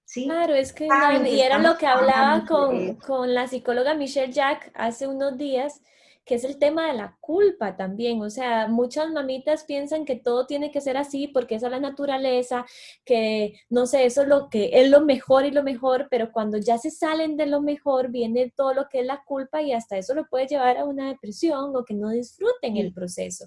¿Sí? 0.04 0.26
Claro, 0.26 0.54
es 0.54 0.72
que, 0.72 0.86
y 1.26 1.40
era 1.40 1.58
lo 1.58 1.76
que 1.76 1.88
hablaba 1.88 2.46
con, 2.46 2.94
con 2.98 3.34
la 3.34 3.48
psicóloga 3.48 3.94
Michelle 3.94 4.32
Jack 4.32 4.70
hace 4.76 5.08
unos 5.08 5.36
días, 5.36 5.80
que 6.24 6.36
es 6.36 6.44
el 6.44 6.58
tema 6.58 6.86
de 6.86 6.94
la 6.94 7.16
culpa 7.20 7.76
también. 7.76 8.20
O 8.22 8.30
sea, 8.30 8.68
muchas 8.68 9.10
mamitas 9.10 9.64
piensan 9.64 10.04
que 10.04 10.16
todo 10.16 10.46
tiene 10.46 10.70
que 10.70 10.80
ser 10.80 10.96
así 10.96 11.28
porque 11.28 11.56
esa 11.56 11.66
es 11.66 11.72
la 11.72 11.80
naturaleza, 11.80 12.64
que 13.04 13.54
no 13.68 13.86
sé, 13.86 14.04
eso 14.04 14.22
es 14.22 14.28
lo 14.28 14.48
que 14.48 14.70
es 14.72 14.88
lo 14.88 15.00
mejor 15.00 15.44
y 15.44 15.50
lo 15.50 15.62
mejor, 15.62 16.08
pero 16.10 16.30
cuando 16.30 16.58
ya 16.58 16.78
se 16.78 16.90
salen 16.90 17.36
de 17.36 17.46
lo 17.46 17.60
mejor 17.60 18.10
viene 18.10 18.52
todo 18.56 18.74
lo 18.74 18.88
que 18.88 19.00
es 19.00 19.06
la 19.06 19.22
culpa 19.24 19.62
y 19.62 19.72
hasta 19.72 19.98
eso 19.98 20.14
lo 20.14 20.26
puede 20.26 20.46
llevar 20.46 20.76
a 20.76 20.84
una 20.84 21.08
depresión 21.08 21.74
o 21.74 21.84
que 21.84 21.94
no 21.94 22.10
disfruten 22.10 22.76
el 22.76 22.92
proceso. 22.92 23.46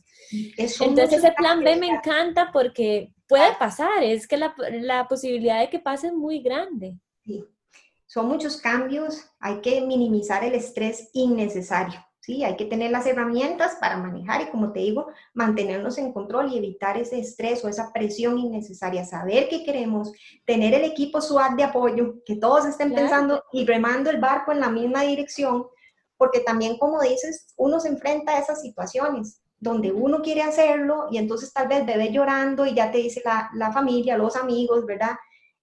Entonces 0.57 1.13
ese 1.13 1.31
plan 1.31 1.63
B 1.63 1.77
me 1.77 1.87
encanta 1.87 2.49
porque 2.51 3.13
puede 3.27 3.55
pasar, 3.57 4.03
es 4.03 4.27
que 4.27 4.37
la, 4.37 4.53
la 4.71 5.07
posibilidad 5.07 5.59
de 5.59 5.69
que 5.69 5.79
pase 5.79 6.07
es 6.07 6.13
muy 6.13 6.41
grande. 6.41 6.95
Sí. 7.23 7.45
Son 8.07 8.27
muchos 8.27 8.57
cambios, 8.57 9.25
hay 9.39 9.61
que 9.61 9.81
minimizar 9.81 10.43
el 10.43 10.53
estrés 10.53 11.09
innecesario. 11.13 12.04
¿Sí? 12.25 12.43
Hay 12.43 12.55
que 12.55 12.65
tener 12.65 12.89
las 12.89 13.05
herramientas 13.05 13.77
para 13.79 13.97
manejar 13.97 14.41
y, 14.41 14.45
como 14.47 14.71
te 14.71 14.79
digo, 14.79 15.07
mantenernos 15.35 15.99
en 15.99 16.11
control 16.11 16.51
y 16.51 16.57
evitar 16.57 16.97
ese 16.97 17.19
estrés 17.19 17.63
o 17.63 17.69
esa 17.69 17.93
presión 17.93 18.39
innecesaria, 18.39 19.05
saber 19.05 19.47
qué 19.47 19.63
queremos, 19.63 20.11
tener 20.43 20.73
el 20.73 20.85
equipo 20.85 21.21
SWAT 21.21 21.55
de 21.55 21.63
apoyo, 21.63 22.15
que 22.25 22.35
todos 22.35 22.65
estén 22.65 22.95
pensando 22.95 23.43
y 23.51 23.65
remando 23.65 24.09
el 24.09 24.19
barco 24.19 24.51
en 24.51 24.59
la 24.59 24.69
misma 24.69 25.03
dirección, 25.03 25.67
porque 26.17 26.39
también, 26.39 26.79
como 26.79 26.99
dices, 27.01 27.53
uno 27.57 27.79
se 27.79 27.89
enfrenta 27.89 28.31
a 28.31 28.39
esas 28.39 28.61
situaciones 28.61 29.41
donde 29.59 29.91
uno 29.91 30.21
quiere 30.21 30.41
hacerlo 30.41 31.07
y 31.11 31.17
entonces 31.17 31.53
tal 31.53 31.67
vez 31.67 31.85
bebé 31.85 32.11
llorando 32.11 32.65
y 32.65 32.73
ya 32.73 32.91
te 32.91 32.97
dice 32.97 33.21
la, 33.23 33.49
la 33.53 33.71
familia, 33.71 34.17
los 34.17 34.35
amigos, 34.35 34.85
¿verdad? 34.85 35.15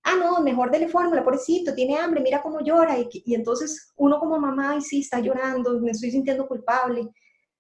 Ah, 0.05 0.17
no, 0.17 0.41
mejor 0.41 0.71
dele 0.71 0.89
fórmula, 0.89 1.23
pobrecito, 1.23 1.75
tiene 1.75 1.97
hambre, 1.97 2.21
mira 2.21 2.43
cómo 2.43 2.61
llora. 2.61 2.97
Y, 2.99 3.35
entonces 3.35 3.93
uno 3.97 4.19
como 4.19 4.39
mamá, 4.39 4.71
ay, 4.73 4.81
sí, 4.81 5.01
está 5.01 5.21
llorando, 5.21 5.81
me 5.81 5.91
estoy 5.91 6.11
sintiendo 6.11 6.47
culpable. 6.47 7.09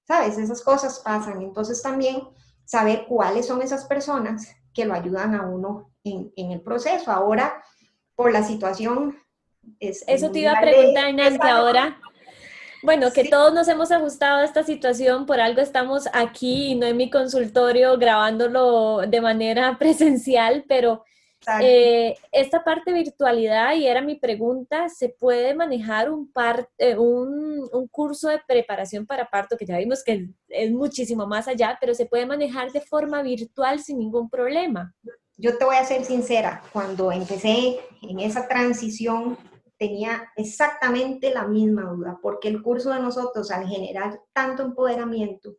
¿Sabes? 0.07 0.37
Esas 0.37 0.63
cosas 0.63 1.01
pasan. 1.05 1.43
Entonces 1.43 1.81
también 1.81 2.23
saber 2.65 3.07
cuáles 3.09 3.47
son 3.47 3.63
esas 3.63 3.85
personas 3.85 4.49
que 4.75 4.85
lo 4.85 4.95
ayudan 4.95 5.35
a 5.35 5.47
uno 5.49 5.93
en, 6.05 6.33
el 6.37 6.61
proceso. 6.61 7.11
Ahora, 7.13 7.63
por 8.17 8.33
la 8.33 8.43
situación... 8.43 9.17
Es, 9.79 10.05
Eso 10.09 10.31
te 10.31 10.41
iba 10.41 10.53
a 10.53 10.61
preguntar, 10.61 11.15
Nancy, 11.15 11.39
ahora... 11.43 11.99
Bueno, 12.85 13.13
que 13.13 13.23
todos 13.29 13.55
nos 13.55 13.69
hemos 13.69 13.93
ajustado 13.93 14.39
a 14.39 14.45
esta 14.45 14.65
situación, 14.65 15.25
por 15.25 15.41
algo 15.41 15.61
estamos 15.61 16.09
aquí 16.13 16.73
y 16.73 16.75
no 16.75 16.87
en 16.87 16.97
mi 16.97 17.11
consultorio 17.11 17.97
grabándolo 17.97 19.03
de 19.07 19.21
manera 19.21 19.77
presencial, 19.79 20.65
pero 20.67 21.05
eh, 21.61 22.17
esta 22.31 22.63
parte 22.65 22.93
virtualidad, 22.93 23.75
y 23.75 23.87
era 23.87 24.01
mi 24.01 24.17
pregunta, 24.17 24.89
¿se 24.89 25.09
puede 25.09 25.55
manejar 25.55 26.11
un, 26.11 26.31
par, 26.31 26.69
eh, 26.79 26.97
un, 26.97 27.69
un, 27.73 27.89
curso 27.89 28.29
de 28.29 28.41
preparación 28.47 29.07
para 29.07 29.29
parto, 29.29 29.57
que 29.57 29.67
ya 29.67 29.79
vimos 29.79 30.03
que 30.05 30.29
es 30.49 30.71
muchísimo 30.71 31.27
más 31.27 31.49
allá, 31.49 31.77
pero 31.81 31.95
se 31.95 32.07
puede 32.07 32.27
manejar 32.27 32.71
de 32.73 32.81
forma 32.81 33.23
virtual 33.23 33.81
sin 33.81 33.99
ningún 33.99 34.31
problema? 34.31 34.95
Yo 35.37 35.57
te 35.59 35.65
voy 35.65 35.77
a 35.77 35.85
ser 35.85 36.05
sincera, 36.05 36.63
cuando 36.73 37.11
empecé 37.11 37.81
en 38.03 38.21
esa 38.21 38.47
transición 38.47 39.37
tenía 39.79 40.31
exactamente 40.37 41.35
la 41.35 41.49
misma 41.49 41.91
duda, 41.91 42.19
porque 42.23 42.47
el 42.47 42.63
curso 42.63 42.91
de 42.91 43.01
nosotros, 43.01 43.51
al 43.51 43.67
generar 43.67 44.21
tanto 44.33 44.63
empoderamiento, 44.63 45.57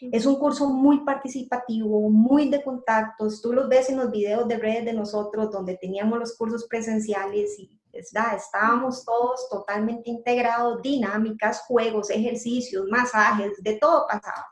es 0.00 0.26
un 0.26 0.36
curso 0.36 0.68
muy 0.68 1.04
participativo, 1.04 2.08
muy 2.10 2.50
de 2.50 2.62
contactos. 2.62 3.40
Tú 3.40 3.52
los 3.52 3.68
ves 3.68 3.88
en 3.88 3.98
los 3.98 4.10
videos 4.10 4.46
de 4.46 4.58
redes 4.58 4.84
de 4.84 4.92
nosotros, 4.92 5.50
donde 5.50 5.76
teníamos 5.76 6.18
los 6.18 6.36
cursos 6.36 6.66
presenciales 6.68 7.58
y 7.58 7.70
estábamos 7.92 9.04
todos 9.04 9.48
totalmente 9.48 10.10
integrados, 10.10 10.82
dinámicas, 10.82 11.62
juegos, 11.62 12.10
ejercicios, 12.10 12.86
masajes, 12.90 13.52
de 13.62 13.74
todo 13.74 14.06
pasaba. 14.06 14.46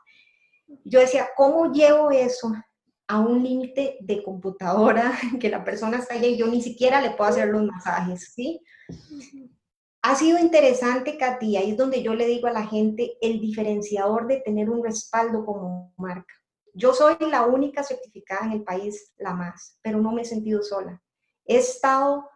Yo 0.83 0.99
decía, 0.99 1.29
¿cómo 1.35 1.71
llevo 1.71 2.09
eso 2.09 2.51
a 3.07 3.19
un 3.19 3.43
límite 3.43 3.97
de 4.01 4.23
computadora, 4.23 5.13
que 5.39 5.49
la 5.49 5.63
persona 5.63 5.97
está 5.97 6.15
allá 6.15 6.27
y 6.27 6.37
yo 6.37 6.47
ni 6.47 6.61
siquiera 6.61 7.01
le 7.01 7.11
puedo 7.11 7.29
hacer 7.29 7.49
los 7.49 7.63
masajes, 7.63 8.33
¿sí? 8.33 8.61
Ha 10.07 10.13
sido 10.13 10.37
interesante, 10.37 11.17
Katy, 11.17 11.57
ahí 11.57 11.71
es 11.71 11.77
donde 11.77 12.03
yo 12.03 12.13
le 12.13 12.27
digo 12.27 12.45
a 12.45 12.51
la 12.51 12.67
gente 12.67 13.17
el 13.21 13.41
diferenciador 13.41 14.27
de 14.27 14.39
tener 14.39 14.69
un 14.69 14.83
respaldo 14.83 15.43
como 15.43 15.95
marca. 15.97 16.31
Yo 16.75 16.93
soy 16.93 17.17
la 17.21 17.47
única 17.47 17.81
certificada 17.81 18.45
en 18.45 18.51
el 18.51 18.63
país, 18.63 19.11
la 19.17 19.33
más, 19.33 19.79
pero 19.81 19.99
no 19.99 20.11
me 20.11 20.21
he 20.21 20.25
sentido 20.25 20.61
sola. 20.61 21.01
He 21.43 21.57
estado 21.57 22.29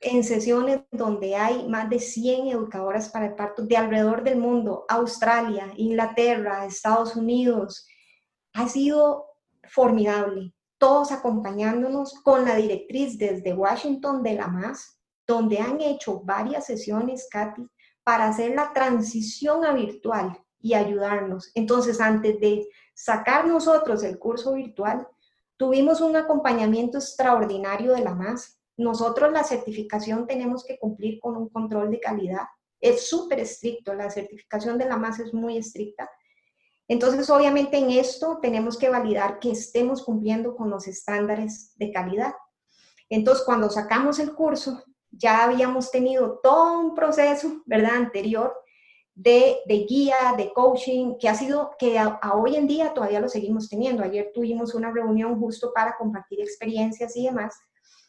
en 0.00 0.24
sesiones 0.24 0.80
donde 0.90 1.36
hay 1.36 1.68
más 1.68 1.88
de 1.88 2.00
100 2.00 2.48
educadoras 2.48 3.08
para 3.10 3.26
el 3.26 3.36
parto 3.36 3.62
de 3.64 3.76
alrededor 3.76 4.24
del 4.24 4.38
mundo, 4.38 4.84
Australia, 4.88 5.72
Inglaterra, 5.76 6.66
Estados 6.66 7.14
Unidos. 7.14 7.86
Ha 8.54 8.68
sido 8.68 9.26
formidable, 9.68 10.52
todos 10.78 11.12
acompañándonos 11.12 12.14
con 12.24 12.44
la 12.44 12.56
directriz 12.56 13.16
desde 13.18 13.54
Washington 13.54 14.24
de 14.24 14.34
la 14.34 14.48
MAS, 14.48 14.98
donde 15.26 15.58
han 15.58 15.80
hecho 15.80 16.20
varias 16.20 16.66
sesiones, 16.66 17.28
Katy, 17.30 17.66
para 18.02 18.28
hacer 18.28 18.54
la 18.54 18.72
transición 18.72 19.64
a 19.64 19.72
virtual 19.72 20.38
y 20.60 20.74
ayudarnos. 20.74 21.50
Entonces, 21.54 22.00
antes 22.00 22.38
de 22.40 22.68
sacar 22.94 23.46
nosotros 23.46 24.02
el 24.02 24.18
curso 24.18 24.54
virtual, 24.54 25.06
tuvimos 25.56 26.00
un 26.00 26.16
acompañamiento 26.16 26.98
extraordinario 26.98 27.92
de 27.92 28.02
la 28.02 28.14
MAS. 28.14 28.60
Nosotros 28.76 29.32
la 29.32 29.44
certificación 29.44 30.26
tenemos 30.26 30.64
que 30.64 30.78
cumplir 30.78 31.20
con 31.20 31.36
un 31.36 31.48
control 31.48 31.90
de 31.90 32.00
calidad. 32.00 32.44
Es 32.80 33.08
súper 33.08 33.40
estricto, 33.40 33.94
la 33.94 34.10
certificación 34.10 34.78
de 34.78 34.86
la 34.86 34.96
MAS 34.96 35.20
es 35.20 35.32
muy 35.32 35.56
estricta. 35.56 36.10
Entonces, 36.86 37.30
obviamente 37.30 37.78
en 37.78 37.90
esto 37.90 38.38
tenemos 38.42 38.76
que 38.76 38.90
validar 38.90 39.38
que 39.38 39.50
estemos 39.50 40.02
cumpliendo 40.02 40.54
con 40.54 40.68
los 40.68 40.86
estándares 40.86 41.72
de 41.76 41.90
calidad. 41.90 42.34
Entonces, 43.08 43.44
cuando 43.44 43.70
sacamos 43.70 44.18
el 44.18 44.34
curso, 44.34 44.82
ya 45.16 45.44
habíamos 45.44 45.90
tenido 45.90 46.40
todo 46.42 46.78
un 46.80 46.94
proceso, 46.94 47.62
¿verdad? 47.66 47.96
Anterior 47.96 48.54
de, 49.14 49.62
guía, 49.88 50.34
de 50.36 50.52
coaching, 50.52 51.16
que 51.18 51.28
ha 51.28 51.34
sido, 51.34 51.70
que 51.78 51.98
a, 51.98 52.18
hoy 52.34 52.56
en 52.56 52.66
día 52.66 52.92
todavía 52.92 53.20
lo 53.20 53.28
seguimos 53.28 53.68
teniendo. 53.68 54.02
Ayer 54.02 54.30
tuvimos 54.34 54.74
una 54.74 54.90
reunión 54.90 55.38
justo 55.38 55.72
para 55.72 55.96
compartir 55.96 56.40
experiencias 56.40 57.16
y 57.16 57.26
demás, 57.26 57.54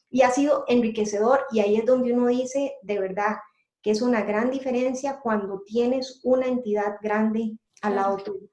y 0.10 0.22
ha 0.22 0.32
sido 0.32 0.66
enriquecedor, 0.68 1.46
y 1.52 1.60
ahí 1.60 1.76
es 1.76 1.86
donde 1.86 2.14
uno 2.14 2.28
dice, 2.28 2.76
de 2.82 3.00
verdad, 3.00 3.38
que 3.82 3.92
es 3.92 4.02
una 4.02 4.24
gran 4.24 4.50
diferencia 4.50 5.20
cuando 5.22 5.62
tienes 5.66 6.22
una 6.24 6.48
entidad 6.48 6.98
grande 7.02 7.58
al 7.82 7.96
lado 7.96 8.18
tuyo. 8.18 8.48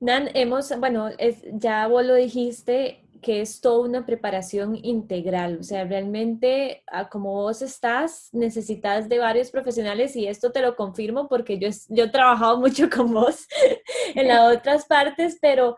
Nan, 0.00 0.28
hemos, 0.34 0.76
bueno, 0.78 1.10
ya 1.52 1.86
vos 1.88 2.04
lo 2.04 2.14
dijiste, 2.14 3.07
que 3.20 3.40
es 3.40 3.60
toda 3.60 3.86
una 3.86 4.06
preparación 4.06 4.76
integral, 4.82 5.58
o 5.60 5.62
sea, 5.62 5.84
realmente 5.84 6.82
ah, 6.86 7.08
como 7.08 7.32
vos 7.32 7.62
estás, 7.62 8.28
necesitas 8.32 9.08
de 9.08 9.18
varios 9.18 9.50
profesionales 9.50 10.16
y 10.16 10.26
esto 10.26 10.52
te 10.52 10.60
lo 10.60 10.76
confirmo 10.76 11.28
porque 11.28 11.58
yo, 11.58 11.68
yo 11.88 12.04
he 12.04 12.10
trabajado 12.10 12.58
mucho 12.60 12.88
con 12.90 13.12
vos 13.12 13.46
en 14.14 14.28
las 14.28 14.56
otras 14.56 14.86
partes, 14.86 15.38
pero 15.40 15.76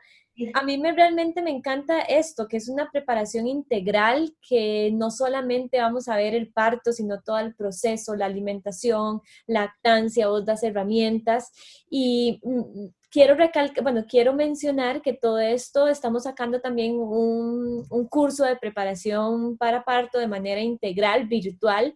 a 0.54 0.62
mí 0.62 0.78
me, 0.78 0.92
realmente 0.92 1.42
me 1.42 1.50
encanta 1.50 2.00
esto, 2.00 2.48
que 2.48 2.56
es 2.56 2.68
una 2.68 2.90
preparación 2.90 3.46
integral, 3.46 4.34
que 4.46 4.90
no 4.92 5.10
solamente 5.10 5.78
vamos 5.78 6.08
a 6.08 6.16
ver 6.16 6.34
el 6.34 6.52
parto, 6.52 6.92
sino 6.92 7.20
todo 7.20 7.38
el 7.38 7.54
proceso, 7.54 8.14
la 8.14 8.26
alimentación, 8.26 9.20
lactancia, 9.46 10.28
vos 10.28 10.44
das 10.44 10.62
herramientas 10.62 11.52
y 11.90 12.40
mm, 12.42 12.86
quiero 13.10 13.34
recalcar, 13.34 13.82
bueno, 13.82 14.04
quiero 14.08 14.32
mencionar 14.32 15.02
que 15.02 15.12
todo 15.12 15.38
esto 15.38 15.88
estamos 15.88 16.22
sacando 16.22 16.60
también 16.60 16.94
un, 16.96 17.86
curso 18.08 18.44
de 18.44 18.56
preparación 18.56 19.56
para 19.56 19.84
parto 19.84 20.18
de 20.18 20.28
manera 20.28 20.60
integral, 20.60 21.26
virtual, 21.26 21.94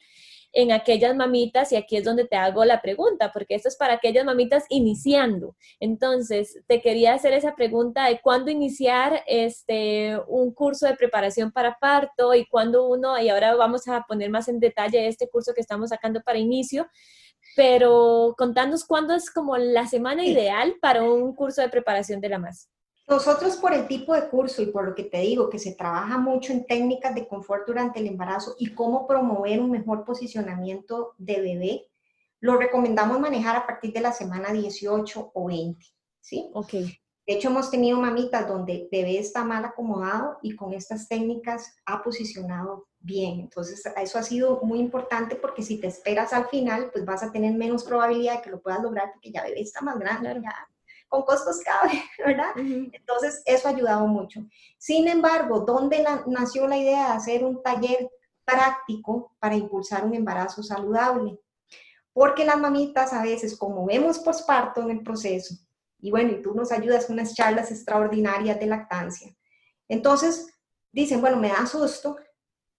en 0.57 0.71
aquellas 0.71 1.17
mamitas, 1.17 1.73
y 1.73 1.77
aquí 1.77 1.97
es 1.97 2.05
donde 2.05 2.27
te 2.27 2.37
hago 2.37 2.65
la 2.65 2.81
pregunta, 2.81 3.33
porque 3.33 3.57
esto 3.57 3.69
es 3.69 3.77
para 3.77 3.95
aquellas 3.95 4.25
mamitas 4.25 4.65
iniciando. 4.69 5.57
Entonces, 5.81 6.63
te 6.69 6.81
quería 6.81 7.15
hacer 7.15 7.33
esa 7.33 7.57
pregunta 7.57 8.07
de 8.07 8.21
cuándo 8.21 8.53
iniciar 8.53 9.25
este, 9.27 10.17
un 10.29 10.55
curso 10.55 10.87
de 10.87 10.95
preparación 10.95 11.51
para 11.51 11.77
parto 11.81 12.35
y 12.35 12.47
cuándo 12.47 12.87
uno, 12.87 13.19
y 13.19 13.29
ahora 13.31 13.57
vamos 13.57 13.89
a 13.89 14.03
poner 14.03 14.31
más 14.31 14.47
en 14.47 14.61
detalle 14.61 15.09
este 15.09 15.29
curso 15.29 15.55
que 15.55 15.61
estamos 15.61 15.91
sacando 15.91 16.21
para 16.21 16.39
inicio, 16.39 16.87
pero 17.57 18.35
contanos 18.37 18.85
cuándo 18.85 19.15
es 19.15 19.31
como 19.31 19.57
la 19.57 19.87
semana 19.87 20.25
ideal 20.25 20.77
para 20.81 21.03
un 21.03 21.35
curso 21.35 21.63
de 21.63 21.69
preparación 21.69 22.21
de 22.21 22.29
la 22.29 22.39
MAS. 22.39 22.69
Nosotros 23.07 23.57
por 23.57 23.75
el 23.75 23.87
tipo 23.87 24.15
de 24.15 24.29
curso 24.29 24.63
y 24.63 24.67
por 24.67 24.89
lo 24.89 24.95
que 24.95 25.05
te 25.05 25.19
digo, 25.19 25.51
que 25.51 25.59
se 25.59 25.75
trabaja 25.75 26.17
mucho 26.17 26.53
en 26.53 26.65
técnicas 26.65 27.15
de 27.15 27.29
confort 27.29 27.67
durante 27.67 28.01
el 28.01 28.07
embarazo 28.07 28.57
y 28.59 28.73
cómo 28.75 29.07
promover 29.07 29.61
un 29.61 29.71
mejor 29.71 30.05
posicionamiento 30.05 31.15
de 31.19 31.41
bebé, 31.41 31.87
lo 32.41 32.57
recomendamos 32.57 33.21
manejar 33.21 33.57
a 33.57 33.67
partir 33.67 33.93
de 33.93 34.01
la 34.01 34.13
semana 34.13 34.53
18 34.53 35.33
o 35.35 35.47
20, 35.47 35.85
¿sí? 36.21 36.51
Ok. 36.55 36.73
De 36.73 37.35
hecho, 37.35 37.49
hemos 37.49 37.71
tenido 37.71 37.99
mamitas 37.99 38.47
donde 38.47 38.89
bebé 38.91 39.19
está 39.19 39.45
mal 39.45 39.65
acomodado 39.65 40.39
y 40.43 40.57
con 40.57 40.73
estas 40.73 41.09
técnicas 41.09 41.75
ha 41.87 42.03
posicionado 42.03 42.87
bien. 43.05 43.41
Entonces, 43.41 43.83
eso 43.97 44.19
ha 44.19 44.23
sido 44.23 44.61
muy 44.63 44.81
importante 44.81 45.37
porque 45.37 45.63
si 45.63 45.79
te 45.79 45.87
esperas 45.87 46.33
al 46.33 46.49
final, 46.49 46.91
pues 46.91 47.05
vas 47.05 47.23
a 47.23 47.31
tener 47.31 47.55
menos 47.55 47.85
probabilidad 47.85 48.37
de 48.37 48.43
que 48.43 48.51
lo 48.51 48.61
puedas 48.61 48.83
lograr 48.83 49.13
porque 49.13 49.31
ya 49.31 49.45
bebé 49.45 49.61
está 49.61 49.83
más 49.83 49.99
grande, 49.99 50.41
ya 50.43 50.69
con 51.09 51.23
costos 51.23 51.61
cabe, 51.61 52.03
¿verdad? 52.27 52.53
Entonces, 52.57 53.43
eso 53.45 53.69
ha 53.69 53.73
ayudado 53.73 54.07
mucho. 54.07 54.41
Sin 54.79 55.07
embargo, 55.07 55.61
¿dónde 55.61 56.05
nació 56.27 56.67
la 56.67 56.79
idea 56.79 57.09
de 57.09 57.13
hacer 57.13 57.45
un 57.45 57.63
taller 57.63 58.11
práctico 58.45 59.37
para 59.39 59.55
impulsar 59.55 60.05
un 60.05 60.15
embarazo 60.15 60.63
saludable? 60.63 61.39
Porque 62.13 62.45
las 62.45 62.59
mamitas 62.59 63.13
a 63.13 63.23
veces, 63.23 63.57
como 63.57 63.85
vemos 63.85 64.19
posparto 64.19 64.81
en 64.83 64.91
el 64.91 65.03
proceso, 65.03 65.55
y 65.99 66.11
bueno, 66.11 66.33
y 66.33 66.43
tú 66.43 66.55
nos 66.55 66.73
ayudas 66.73 67.07
con 67.07 67.15
unas 67.15 67.35
charlas 67.35 67.71
extraordinarias 67.71 68.59
de 68.59 68.67
lactancia. 68.67 69.35
Entonces, 69.89 70.49
dicen, 70.91 71.21
bueno, 71.21 71.37
me 71.37 71.49
da 71.49 71.67
susto 71.67 72.17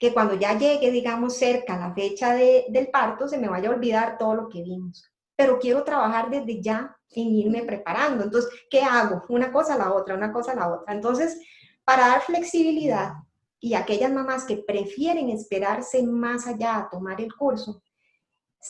que 0.06 0.13
cuando 0.13 0.36
ya 0.36 0.56
llegue, 0.56 0.91
digamos, 0.91 1.36
cerca 1.36 1.80
la 1.80 1.91
fecha 1.91 2.36
del 2.36 2.89
parto, 2.91 3.28
se 3.28 3.39
me 3.39 3.50
vaya 3.50 3.70
a 3.70 3.74
olvidar 3.74 4.20
todo 4.20 4.36
lo 4.36 4.50
que 4.50 4.62
vimos. 4.62 5.12
Pero 5.36 5.58
quiero 5.58 5.84
trabajar 5.84 6.30
desde 6.30 6.62
ya 6.62 6.96
en 7.10 7.28
irme 7.30 7.63
preparando. 7.63 8.24
Entonces, 8.24 8.52
¿qué 8.70 8.84
hago? 8.84 9.24
Una 9.30 9.52
cosa 9.52 9.74
a 9.74 9.78
la 9.80 9.91
otra, 9.91 10.13
una 10.13 10.32
cosa 10.32 10.52
a 10.52 10.56
la 10.56 10.72
otra. 10.72 10.94
Entonces, 10.94 11.41
para 11.84 12.08
dar 12.08 12.22
flexibilidad 12.22 13.13
y 13.60 13.74
aquellas 13.74 14.12
mamás 14.12 14.44
que 14.44 14.58
prefieren 14.58 15.30
esperarse 15.30 16.04
más 16.04 16.46
allá 16.46 16.78
a 16.78 16.89
tomar 16.89 17.20
el 17.20 17.34
curso, 17.34 17.82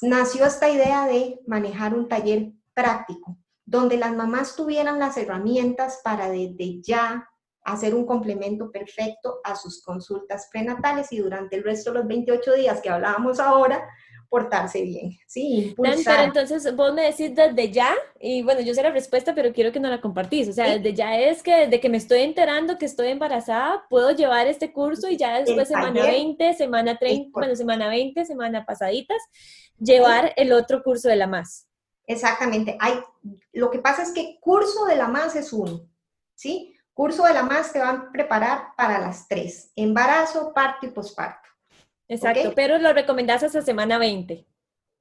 nació 0.02 0.46
esta 0.46 0.70
idea 0.70 1.06
de 1.06 1.42
manejar 1.46 1.94
un 1.94 2.08
taller 2.08 2.54
práctico 2.74 3.38
donde 3.66 3.98
las 3.98 4.16
mamás 4.16 4.56
tuvieran 4.56 5.00
las 5.00 5.18
herramientas 5.18 6.00
para 6.02 6.30
desde 6.30 6.82
ya 6.82 7.28
hacer 7.66 7.94
un 7.96 8.06
complemento 8.06 8.72
perfecto 8.72 9.40
a 9.44 9.56
sus 9.56 9.84
consultas 9.84 10.48
prenatales 10.52 11.12
y 11.12 11.18
durante 11.18 11.56
el 11.58 11.64
resto 11.64 11.92
de 11.92 12.00
los 12.00 12.08
28 12.08 12.54
días 12.54 12.80
que 12.80 12.90
hablábamos 12.90 13.40
ahora, 13.40 13.84
portarse 14.30 14.82
bien, 14.82 15.12
¿sí? 15.28 15.70
Impulsar. 15.70 16.16
Pero 16.16 16.24
entonces 16.24 16.76
vos 16.76 16.94
me 16.94 17.04
decís 17.04 17.34
desde 17.34 17.72
ya, 17.72 17.94
y 18.20 18.44
bueno, 18.44 18.62
yo 18.62 18.74
sé 18.74 18.84
la 18.84 18.92
respuesta, 18.92 19.34
pero 19.34 19.54
quiero 19.54 19.72
que 19.72 19.80
no 19.80 19.90
la 19.90 20.02
compartís, 20.02 20.50
o 20.50 20.54
sea, 20.54 20.78
desde 20.78 20.94
ya 20.94 21.20
es 21.20 21.42
que 21.42 21.66
desde 21.66 21.80
que 21.80 21.90
me 21.90 21.98
estoy 21.98 22.22
enterando 22.22 22.78
que 22.78 22.86
estoy 22.86 23.08
embarazada, 23.08 23.86
puedo 23.90 24.12
llevar 24.12 24.48
este 24.48 24.72
curso 24.72 25.10
y 25.10 25.18
ya 25.18 25.40
después 25.40 25.68
semana 25.68 26.04
20, 26.04 26.54
semana 26.54 26.98
30, 26.98 27.30
bueno, 27.32 27.56
semana 27.56 27.88
20, 27.88 28.26
semana 28.26 28.66
pasaditas, 28.66 29.22
llevar 29.80 30.34
el 30.36 30.54
otro 30.54 30.84
curso 30.84 31.08
de 31.08 31.16
la 31.16 31.28
más. 31.28 31.68
Exactamente. 32.08 32.78
Hay, 32.80 32.94
lo 33.54 33.72
que 33.72 33.80
pasa 33.80 34.04
es 34.04 34.12
que 34.12 34.38
curso 34.40 34.86
de 34.86 34.96
la 34.96 35.08
más 35.08 35.36
es 35.36 35.52
uno, 35.54 35.88
¿sí? 36.36 36.75
Curso 36.96 37.26
de 37.26 37.34
la 37.34 37.44
más 37.44 37.74
te 37.74 37.80
van 37.80 37.98
a 37.98 38.12
preparar 38.12 38.70
para 38.78 39.00
las 39.00 39.28
tres, 39.28 39.70
embarazo, 39.76 40.54
parto 40.54 40.86
y 40.86 40.92
posparto. 40.92 41.50
Exacto, 42.08 42.54
pero 42.56 42.78
lo 42.78 42.94
recomendás 42.94 43.44
hasta 43.44 43.62
semana 43.62 43.98
20. 43.98 44.48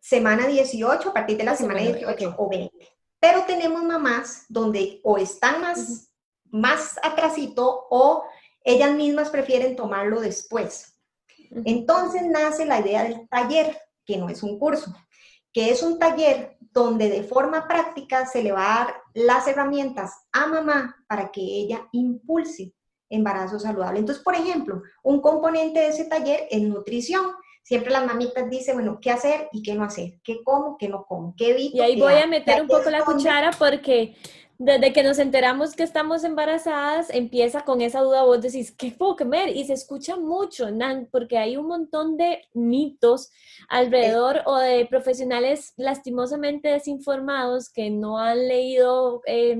Semana 0.00 0.48
18, 0.48 1.08
a 1.08 1.14
partir 1.14 1.36
de 1.36 1.44
la, 1.44 1.54
semana, 1.54 1.80
18 1.80 2.34
o 2.36 2.48
20. 2.48 2.76
Pero 3.20 3.44
tenemos 3.44 3.84
mamás 3.84 4.44
donde 4.48 5.00
o 5.04 5.18
están 5.18 5.60
más, 5.60 6.12
más 6.50 6.98
atrasito 7.00 7.86
o 7.90 8.24
ellas 8.64 8.92
mismas 8.92 9.30
prefieren 9.30 9.76
tomarlo 9.76 10.20
después. 10.20 10.98
Entonces 11.64 12.22
nace 12.26 12.66
la 12.66 12.80
idea 12.80 13.04
del 13.04 13.28
taller 13.28 13.80
que 14.04 14.16
no 14.16 14.28
es 14.28 14.42
un 14.42 14.58
curso, 14.58 14.92
que 15.52 15.70
es 15.70 15.80
un 15.80 16.00
taller 16.00 16.58
donde 16.58 17.08
de 17.08 17.22
forma 17.22 17.68
práctica 17.68 18.26
se 18.26 18.42
le 18.42 18.50
va 18.50 18.64
a 18.64 18.84
dar 18.84 19.03
las 19.14 19.46
herramientas 19.46 20.26
a 20.32 20.46
mamá 20.46 20.96
para 21.08 21.30
que 21.30 21.40
ella 21.40 21.88
impulse 21.92 22.74
embarazo 23.08 23.58
saludable. 23.58 24.00
Entonces, 24.00 24.22
por 24.22 24.34
ejemplo, 24.34 24.82
un 25.02 25.20
componente 25.20 25.80
de 25.80 25.88
ese 25.88 26.04
taller 26.04 26.46
es 26.50 26.62
nutrición. 26.62 27.24
Siempre 27.62 27.92
las 27.92 28.04
mamitas 28.04 28.50
dicen, 28.50 28.74
bueno, 28.74 28.98
¿qué 29.00 29.10
hacer 29.10 29.48
y 29.52 29.62
qué 29.62 29.74
no 29.74 29.84
hacer? 29.84 30.20
¿Qué 30.22 30.42
como, 30.44 30.76
qué 30.76 30.88
no 30.88 31.06
como? 31.06 31.34
¿Qué 31.36 31.50
evito? 31.50 31.78
Y 31.78 31.80
ahí 31.80 31.98
voy 31.98 32.14
a 32.14 32.26
meter 32.26 32.60
un 32.60 32.68
poco 32.68 32.90
la 32.90 33.04
cuchara 33.04 33.52
porque 33.52 34.16
desde 34.64 34.94
que 34.94 35.02
nos 35.02 35.18
enteramos 35.18 35.76
que 35.76 35.82
estamos 35.82 36.24
embarazadas, 36.24 37.10
empieza 37.10 37.66
con 37.66 37.82
esa 37.82 38.00
duda, 38.00 38.24
vos 38.24 38.40
decís, 38.40 38.72
¿qué 38.72 38.90
puedo 38.90 39.14
comer? 39.16 39.54
Y 39.54 39.66
se 39.66 39.74
escucha 39.74 40.16
mucho, 40.16 40.70
Nan, 40.70 41.06
porque 41.12 41.36
hay 41.36 41.58
un 41.58 41.66
montón 41.66 42.16
de 42.16 42.40
mitos 42.54 43.30
alrededor 43.68 44.40
o 44.46 44.56
de 44.56 44.86
profesionales 44.86 45.74
lastimosamente 45.76 46.70
desinformados 46.70 47.68
que 47.68 47.90
no 47.90 48.18
han 48.18 48.48
leído... 48.48 49.20
Eh, 49.26 49.58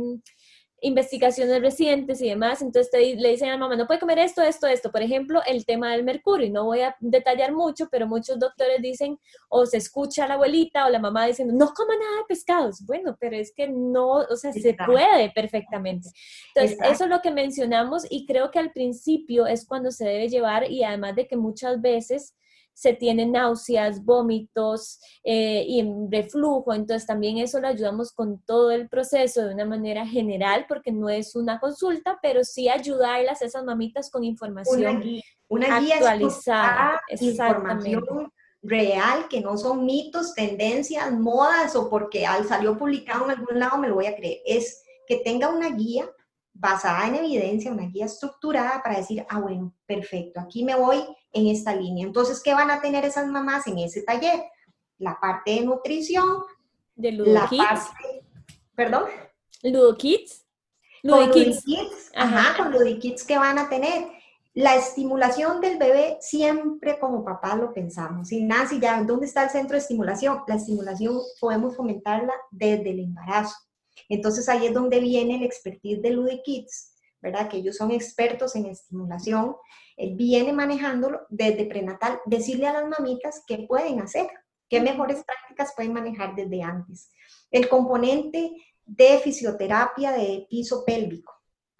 investigaciones 0.84 1.62
recientes 1.62 2.20
y 2.20 2.28
demás, 2.28 2.60
entonces 2.60 2.90
le 2.92 3.30
dicen 3.30 3.48
a 3.48 3.52
la 3.52 3.58
mamá, 3.58 3.74
no 3.74 3.86
puede 3.86 4.00
comer 4.00 4.18
esto, 4.18 4.42
esto, 4.42 4.66
esto. 4.66 4.92
Por 4.92 5.00
ejemplo, 5.00 5.40
el 5.46 5.64
tema 5.64 5.92
del 5.92 6.04
mercurio, 6.04 6.50
no 6.52 6.66
voy 6.66 6.80
a 6.80 6.94
detallar 7.00 7.52
mucho, 7.52 7.88
pero 7.90 8.06
muchos 8.06 8.38
doctores 8.38 8.82
dicen, 8.82 9.18
o 9.48 9.64
se 9.64 9.78
escucha 9.78 10.24
a 10.24 10.28
la 10.28 10.34
abuelita 10.34 10.84
o 10.84 10.90
la 10.90 10.98
mamá 10.98 11.26
diciendo, 11.26 11.54
no 11.54 11.72
coma 11.72 11.94
nada 11.96 12.18
de 12.18 12.24
pescados. 12.28 12.84
Bueno, 12.84 13.16
pero 13.18 13.34
es 13.34 13.52
que 13.54 13.66
no, 13.66 14.10
o 14.10 14.36
sea, 14.36 14.52
se 14.52 14.76
puede 14.86 15.30
perfectamente. 15.30 16.10
Entonces, 16.54 16.78
eso 16.84 17.04
es 17.04 17.10
lo 17.10 17.22
que 17.22 17.30
mencionamos 17.30 18.06
y 18.10 18.26
creo 18.26 18.50
que 18.50 18.58
al 18.58 18.72
principio 18.72 19.46
es 19.46 19.66
cuando 19.66 19.90
se 19.90 20.04
debe 20.04 20.28
llevar 20.28 20.70
y 20.70 20.84
además 20.84 21.16
de 21.16 21.26
que 21.26 21.36
muchas 21.36 21.80
veces 21.80 22.34
se 22.74 22.92
tienen 22.92 23.32
náuseas, 23.32 24.04
vómitos 24.04 25.00
eh, 25.22 25.64
y 25.66 25.82
reflujo. 26.10 26.74
Entonces 26.74 27.06
también 27.06 27.38
eso 27.38 27.60
lo 27.60 27.68
ayudamos 27.68 28.12
con 28.12 28.40
todo 28.40 28.70
el 28.72 28.88
proceso 28.88 29.42
de 29.46 29.54
una 29.54 29.64
manera 29.64 30.06
general 30.06 30.66
porque 30.68 30.92
no 30.92 31.08
es 31.08 31.37
una 31.37 31.60
consulta, 31.60 32.18
pero 32.20 32.44
sí 32.44 32.68
ayudarlas 32.68 33.40
a 33.40 33.46
esas 33.46 33.64
mamitas 33.64 34.10
con 34.10 34.24
información 34.24 35.02
una 35.48 35.80
guía, 35.80 35.96
actualizada, 35.96 37.00
información 37.20 38.32
real, 38.62 39.28
que 39.28 39.40
no 39.40 39.56
son 39.56 39.84
mitos, 39.84 40.34
tendencias, 40.34 41.12
modas 41.12 41.76
o 41.76 41.88
porque 41.88 42.26
al 42.26 42.46
salió 42.46 42.76
publicado 42.76 43.26
en 43.26 43.38
algún 43.38 43.58
lado 43.58 43.78
me 43.78 43.88
lo 43.88 43.94
voy 43.96 44.06
a 44.06 44.16
creer. 44.16 44.40
Es 44.44 44.82
que 45.06 45.18
tenga 45.18 45.50
una 45.50 45.70
guía 45.70 46.10
basada 46.54 47.06
en 47.06 47.16
evidencia, 47.16 47.70
una 47.70 47.87
guía 47.87 48.06
estructurada 48.06 48.82
para 48.82 48.96
decir, 48.96 49.24
ah, 49.28 49.40
bueno, 49.40 49.74
perfecto, 49.87 50.40
aquí 50.40 50.64
me 50.64 50.74
voy 50.74 51.04
en 51.34 51.48
esta 51.48 51.74
línea. 51.74 52.06
Entonces, 52.06 52.40
¿qué 52.42 52.54
van 52.54 52.70
a 52.70 52.80
tener 52.80 53.04
esas 53.04 53.26
mamás 53.26 53.66
en 53.66 53.78
ese 53.78 54.02
taller? 54.02 54.44
La 54.98 55.18
parte 55.20 55.52
de 55.52 55.60
nutrición, 55.62 56.44
de 56.94 57.12
la 57.12 57.48
parte, 57.48 58.24
perdón. 58.74 59.04
Ludo 59.62 59.96
Kids. 59.96 60.44
Ludo 61.02 61.30
Kids. 61.30 61.62
Ajá, 62.14 62.56
con 62.56 62.72
Ludo 62.72 62.98
Kids 62.98 63.24
que 63.24 63.36
van 63.38 63.58
a 63.58 63.68
tener. 63.68 64.08
La 64.54 64.76
estimulación 64.76 65.60
del 65.60 65.78
bebé 65.78 66.16
siempre 66.20 67.00
como 67.00 67.24
papá 67.24 67.56
lo 67.56 67.74
pensamos. 67.74 68.30
Y 68.30 68.44
Nancy, 68.44 68.78
ya, 68.78 69.02
¿dónde 69.02 69.26
está 69.26 69.42
el 69.42 69.50
centro 69.50 69.72
de 69.72 69.78
estimulación? 69.78 70.42
La 70.46 70.54
estimulación 70.54 71.18
podemos 71.40 71.76
fomentarla 71.76 72.32
desde 72.52 72.90
el 72.90 73.00
embarazo. 73.00 73.56
Entonces 74.08 74.48
ahí 74.48 74.66
es 74.66 74.74
donde 74.74 75.00
viene 75.00 75.36
el 75.36 75.42
expertise 75.42 76.00
de 76.00 76.10
Ludo 76.10 76.30
Kids, 76.44 76.93
¿verdad? 77.24 77.48
Que 77.48 77.56
ellos 77.56 77.76
son 77.76 77.90
expertos 77.90 78.54
en 78.54 78.66
estimulación 78.66 79.56
él 79.96 80.14
viene 80.14 80.52
manejándolo 80.52 81.20
desde 81.28 81.66
prenatal, 81.66 82.20
decirle 82.26 82.66
a 82.66 82.72
las 82.72 82.88
mamitas 82.88 83.42
qué 83.46 83.64
pueden 83.68 84.00
hacer, 84.00 84.26
qué 84.68 84.80
mejores 84.80 85.22
prácticas 85.24 85.72
pueden 85.76 85.92
manejar 85.92 86.34
desde 86.34 86.62
antes. 86.62 87.10
El 87.50 87.68
componente 87.68 88.52
de 88.84 89.18
fisioterapia 89.18 90.12
de 90.12 90.46
piso 90.50 90.84
pélvico. 90.84 91.32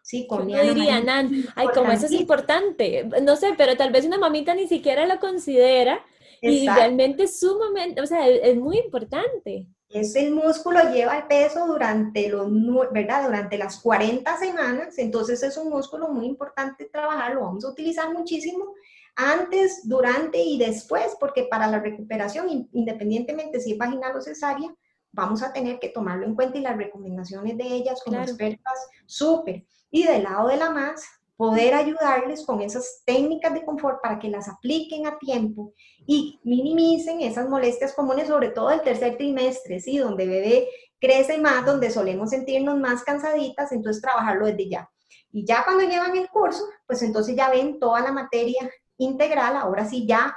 Sí, 0.03 0.27
con 0.27 0.49
Yo 0.49 0.75
diría, 0.75 1.01
Nan, 1.01 1.31
ay, 1.57 1.69
como 1.75 1.91
eso 1.91 2.07
es 2.07 2.13
importante. 2.13 3.09
No 3.23 3.37
sé, 3.37 3.55
pero 3.57 3.75
tal 3.77 3.91
vez 3.91 4.05
una 4.05 4.19
mamita 4.19 4.55
ni 4.55 4.69
siquiera 4.69 5.07
lo 5.07 5.19
considera 5.19 6.05
y 6.43 6.69
realmente 6.69 7.23
es 7.23 7.41
sumamente, 7.41 8.03
o 8.03 8.07
sea, 8.07 8.29
es 8.29 8.57
muy 8.57 8.79
importante. 8.79 9.67
Ese 9.95 10.29
músculo 10.29 10.91
lleva 10.93 11.19
el 11.19 11.29
peso 11.29 11.69
durante, 11.69 12.29
los, 12.29 12.51
¿verdad? 12.91 13.27
durante 13.27 13.57
las 13.57 13.79
40 13.79 14.37
semanas, 14.39 14.99
entonces 14.99 15.41
es 15.45 15.57
un 15.57 15.71
músculo 15.71 16.09
muy 16.09 16.27
importante 16.27 16.87
trabajar, 16.87 17.33
lo 17.35 17.43
vamos 17.43 17.65
a 17.65 17.69
utilizar 17.69 18.13
muchísimo 18.13 18.75
antes, 19.15 19.89
durante 19.89 20.39
y 20.39 20.59
después, 20.59 21.17
porque 21.21 21.45
para 21.45 21.69
la 21.69 21.79
recuperación, 21.79 22.69
independientemente 22.73 23.61
si 23.61 23.75
es 23.75 23.79
vaginal 23.79 24.17
o 24.17 24.21
cesárea, 24.21 24.75
vamos 25.13 25.45
a 25.45 25.53
tener 25.53 25.79
que 25.79 25.91
tomarlo 25.91 26.27
en 26.27 26.35
cuenta 26.35 26.59
y 26.59 26.63
las 26.63 26.77
recomendaciones 26.77 27.57
de 27.57 27.65
ellas 27.65 28.03
como 28.05 28.21
expertas, 28.21 28.89
súper. 29.07 29.65
Y 29.93 30.03
del 30.03 30.25
lado 30.25 30.49
de 30.49 30.57
la 30.57 30.71
más, 30.71 31.05
poder 31.37 31.75
ayudarles 31.75 32.45
con 32.47 32.61
esas 32.61 33.03
técnicas 33.05 33.53
de 33.55 33.65
confort 33.65 34.01
para 34.03 34.19
que 34.19 34.29
las 34.29 34.49
apliquen 34.49 35.07
a 35.07 35.19
tiempo 35.19 35.73
y 36.07 36.41
minimicen 36.45 37.21
esas 37.21 37.49
molestias 37.49 37.93
comunes, 37.93 38.29
sobre 38.29 38.51
todo 38.51 38.71
el 38.71 38.83
tercer 38.83 39.17
trimestre, 39.17 39.81
¿sí? 39.81 39.99
Donde 39.99 40.27
bebé 40.27 40.69
crece 41.01 41.39
más, 41.39 41.67
donde 41.67 41.91
solemos 41.91 42.31
sentirnos 42.31 42.79
más 42.79 43.03
cansaditas, 43.03 43.73
entonces 43.73 44.01
trabajarlo 44.01 44.47
desde 44.47 44.69
ya. 44.69 44.91
Y 45.33 45.45
ya 45.45 45.65
cuando 45.65 45.83
llevan 45.83 46.17
el 46.17 46.29
curso, 46.29 46.65
pues 46.87 47.03
entonces 47.03 47.35
ya 47.35 47.51
ven 47.51 47.81
toda 47.81 48.01
la 48.01 48.13
materia 48.13 48.71
integral, 48.99 49.57
ahora 49.57 49.85
sí 49.85 50.07
ya, 50.07 50.37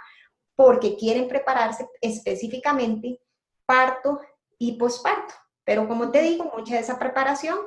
porque 0.55 0.97
quieren 0.97 1.27
prepararse 1.27 1.87
específicamente 2.01 3.19
parto 3.65 4.19
y 4.57 4.73
posparto. 4.73 5.35
Pero 5.63 5.87
como 5.87 6.11
te 6.11 6.21
digo, 6.21 6.51
mucha 6.55 6.75
de 6.75 6.81
esa 6.81 6.97
preparación 6.97 7.57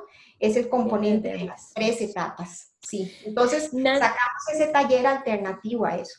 es 0.41 0.57
el 0.57 0.69
componente 0.69 1.29
de 1.29 1.45
las 1.45 1.73
tres 1.75 2.01
etapas. 2.01 2.73
Sí, 2.83 3.13
entonces 3.25 3.71
sacamos 3.71 4.43
ese 4.53 4.67
taller 4.69 5.07
alternativo 5.07 5.85
a 5.85 5.97
eso. 5.97 6.19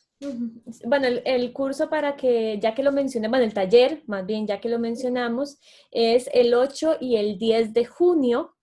Bueno, 0.85 1.07
el, 1.07 1.51
curso 1.51 1.89
para 1.89 2.15
que, 2.15 2.59
ya 2.61 2.75
que 2.75 2.83
lo 2.83 2.91
mencioné, 2.91 3.27
bueno, 3.27 3.43
el 3.43 3.55
taller, 3.55 4.03
más 4.05 4.23
bien, 4.25 4.45
ya 4.45 4.61
que 4.61 4.69
lo 4.69 4.77
mencionamos, 4.77 5.57
es 5.89 6.29
el 6.33 6.53
8 6.53 6.97
y 7.01 7.15
el 7.15 7.39
10 7.39 7.73
de 7.73 7.85
junio. 7.85 8.55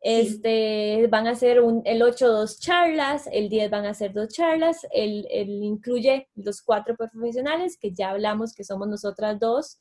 Este, 0.00 1.06
van 1.08 1.28
a 1.28 1.34
ser 1.34 1.62
un, 1.62 1.80
el 1.86 2.02
8 2.02 2.28
dos 2.28 2.58
charlas, 2.58 3.26
el 3.32 3.48
10 3.48 3.70
van 3.70 3.86
a 3.86 3.94
ser 3.94 4.12
dos 4.12 4.28
charlas, 4.28 4.86
el, 4.90 5.26
el 5.30 5.62
incluye 5.62 6.28
los 6.34 6.60
cuatro 6.60 6.94
profesionales 6.94 7.78
que 7.80 7.92
ya 7.92 8.10
hablamos 8.10 8.52
que 8.52 8.64
somos 8.64 8.86
nosotras 8.86 9.38
dos 9.40 9.78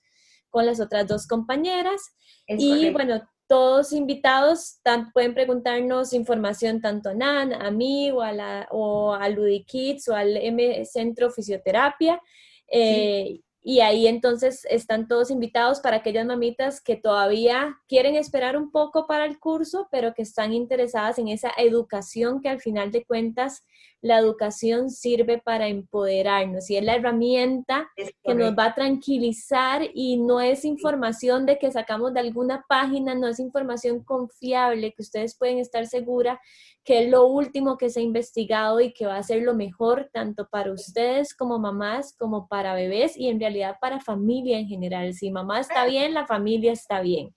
con 0.49 0.65
las 0.65 0.79
otras 0.79 1.07
dos 1.07 1.27
compañeras. 1.27 1.99
y 2.47 2.91
bueno, 2.91 3.21
todos 3.53 3.93
invitados 3.93 4.79
pueden 5.13 5.35
preguntarnos 5.35 6.13
información 6.13 6.81
tanto 6.81 7.09
a 7.09 7.13
NAN, 7.13 7.53
a 7.53 7.69
mí 7.69 8.09
o 8.09 8.23
a, 8.23 8.31
la, 8.31 8.67
o 8.71 9.13
a 9.13 9.29
Ludikids 9.29 10.07
o 10.07 10.15
al 10.15 10.35
M 10.37 10.83
Centro 10.85 11.29
Fisioterapia. 11.29 12.19
Eh, 12.67 13.41
y 13.61 13.81
ahí 13.81 14.07
entonces 14.07 14.65
están 14.71 15.07
todos 15.07 15.29
invitados 15.29 15.81
para 15.81 15.97
aquellas 15.97 16.25
mamitas 16.25 16.81
que 16.81 16.95
todavía 16.95 17.77
quieren 17.87 18.15
esperar 18.15 18.57
un 18.57 18.71
poco 18.71 19.05
para 19.05 19.25
el 19.25 19.37
curso, 19.37 19.87
pero 19.91 20.15
que 20.15 20.23
están 20.23 20.51
interesadas 20.51 21.19
en 21.19 21.27
esa 21.27 21.51
educación 21.55 22.41
que 22.41 22.49
al 22.49 22.59
final 22.59 22.89
de 22.89 23.05
cuentas 23.05 23.63
la 24.03 24.19
educación 24.19 24.89
sirve 24.89 25.37
para 25.37 25.69
empoderarnos 25.69 26.69
y 26.69 26.75
es 26.75 26.83
la 26.83 26.95
herramienta 26.95 27.89
que 27.95 28.35
nos 28.35 28.51
va 28.53 28.65
a 28.65 28.75
tranquilizar 28.75 29.81
y 29.93 30.17
no 30.17 30.41
es 30.41 30.65
información 30.65 31.45
de 31.45 31.57
que 31.57 31.71
sacamos 31.71 32.13
de 32.13 32.19
alguna 32.19 32.65
página, 32.67 33.15
no 33.15 33.29
es 33.29 33.39
información 33.39 34.03
confiable 34.03 34.91
que 34.91 35.01
ustedes 35.01 35.37
pueden 35.37 35.57
estar 35.57 35.87
segura 35.87 36.41
que 36.83 37.05
es 37.05 37.09
lo 37.09 37.27
último 37.27 37.77
que 37.77 37.89
se 37.89 38.01
ha 38.01 38.03
investigado 38.03 38.81
y 38.81 38.91
que 38.91 39.05
va 39.05 39.15
a 39.15 39.23
ser 39.23 39.41
lo 39.41 39.53
mejor 39.53 40.09
tanto 40.11 40.49
para 40.49 40.73
ustedes 40.73 41.33
como 41.33 41.57
mamás 41.57 42.13
como 42.19 42.49
para 42.49 42.75
bebés 42.75 43.15
y 43.15 43.29
en 43.29 43.39
realidad 43.39 43.77
para 43.79 44.01
familia 44.01 44.59
en 44.59 44.67
general. 44.67 45.13
Si 45.13 45.31
mamá 45.31 45.61
está 45.61 45.85
bien, 45.85 46.13
la 46.13 46.27
familia 46.27 46.73
está 46.73 46.99
bien. 46.99 47.33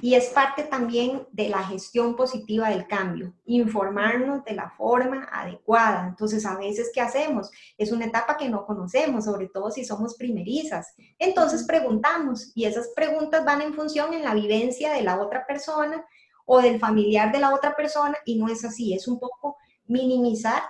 Y 0.00 0.14
es 0.14 0.26
parte 0.30 0.64
también 0.64 1.26
de 1.32 1.48
la 1.48 1.62
gestión 1.62 2.16
positiva 2.16 2.68
del 2.70 2.86
cambio, 2.86 3.32
informarnos 3.44 4.44
de 4.44 4.54
la 4.54 4.70
forma 4.70 5.28
adecuada. 5.32 6.08
Entonces, 6.08 6.44
a 6.44 6.56
veces, 6.56 6.90
¿qué 6.92 7.00
hacemos? 7.00 7.50
Es 7.78 7.92
una 7.92 8.06
etapa 8.06 8.36
que 8.36 8.48
no 8.48 8.66
conocemos, 8.66 9.24
sobre 9.24 9.48
todo 9.48 9.70
si 9.70 9.84
somos 9.84 10.16
primerizas. 10.16 10.94
Entonces, 11.18 11.64
preguntamos 11.64 12.52
y 12.54 12.64
esas 12.64 12.88
preguntas 12.96 13.44
van 13.44 13.62
en 13.62 13.74
función 13.74 14.12
en 14.12 14.24
la 14.24 14.34
vivencia 14.34 14.92
de 14.92 15.02
la 15.02 15.20
otra 15.20 15.46
persona 15.46 16.04
o 16.44 16.60
del 16.60 16.78
familiar 16.78 17.32
de 17.32 17.40
la 17.40 17.54
otra 17.54 17.74
persona 17.76 18.16
y 18.24 18.38
no 18.38 18.48
es 18.48 18.64
así. 18.64 18.94
Es 18.94 19.08
un 19.08 19.18
poco 19.18 19.56
minimizar 19.86 20.62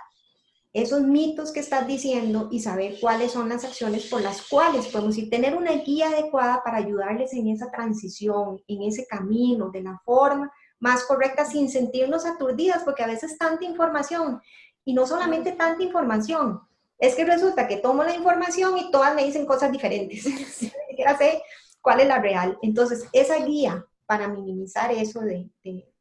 esos 0.81 1.01
mitos 1.01 1.51
que 1.51 1.59
estás 1.59 1.87
diciendo 1.87 2.49
y 2.51 2.59
saber 2.59 2.99
cuáles 3.01 3.31
son 3.31 3.49
las 3.49 3.65
acciones 3.65 4.05
por 4.05 4.21
las 4.21 4.43
cuales 4.43 4.87
podemos 4.87 5.17
ir, 5.17 5.27
tener 5.27 5.55
una 5.55 5.71
guía 5.71 6.09
adecuada 6.09 6.61
para 6.63 6.77
ayudarles 6.77 7.33
en 7.33 7.47
esa 7.47 7.71
transición, 7.71 8.61
en 8.67 8.83
ese 8.83 9.07
camino, 9.07 9.71
de 9.71 9.81
la 9.81 9.99
forma 10.05 10.51
más 10.79 11.03
correcta, 11.05 11.45
sin 11.45 11.67
sentirnos 11.67 12.27
aturdidas, 12.27 12.83
porque 12.83 13.01
a 13.01 13.07
veces 13.07 13.39
tanta 13.39 13.65
información, 13.65 14.39
y 14.85 14.93
no 14.93 15.07
solamente 15.07 15.53
tanta 15.53 15.81
información, 15.81 16.61
es 16.99 17.15
que 17.15 17.25
resulta 17.25 17.67
que 17.67 17.77
tomo 17.77 18.03
la 18.03 18.15
información 18.15 18.77
y 18.77 18.91
todas 18.91 19.15
me 19.15 19.23
dicen 19.23 19.47
cosas 19.47 19.71
diferentes. 19.71 20.23
siquiera 20.89 21.17
sé 21.17 21.41
cuál 21.81 22.01
es 22.01 22.07
la 22.07 22.19
real. 22.19 22.57
Entonces, 22.61 23.07
esa 23.13 23.37
guía 23.43 23.83
para 24.07 24.29
minimizar 24.29 24.91
eso, 24.91 25.19
de, 25.19 25.51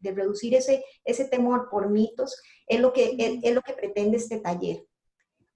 reducir 0.00 0.54
ese, 0.54 0.84
ese 1.04 1.24
temor 1.26 1.68
por 1.68 1.90
mitos, 1.90 2.40
es 2.66 2.80
lo, 2.80 2.92
que, 2.92 3.16
es, 3.42 3.54
lo 3.54 3.60
que 3.60 3.74
pretende 3.74 4.16
este 4.16 4.38
taller. 4.38 4.86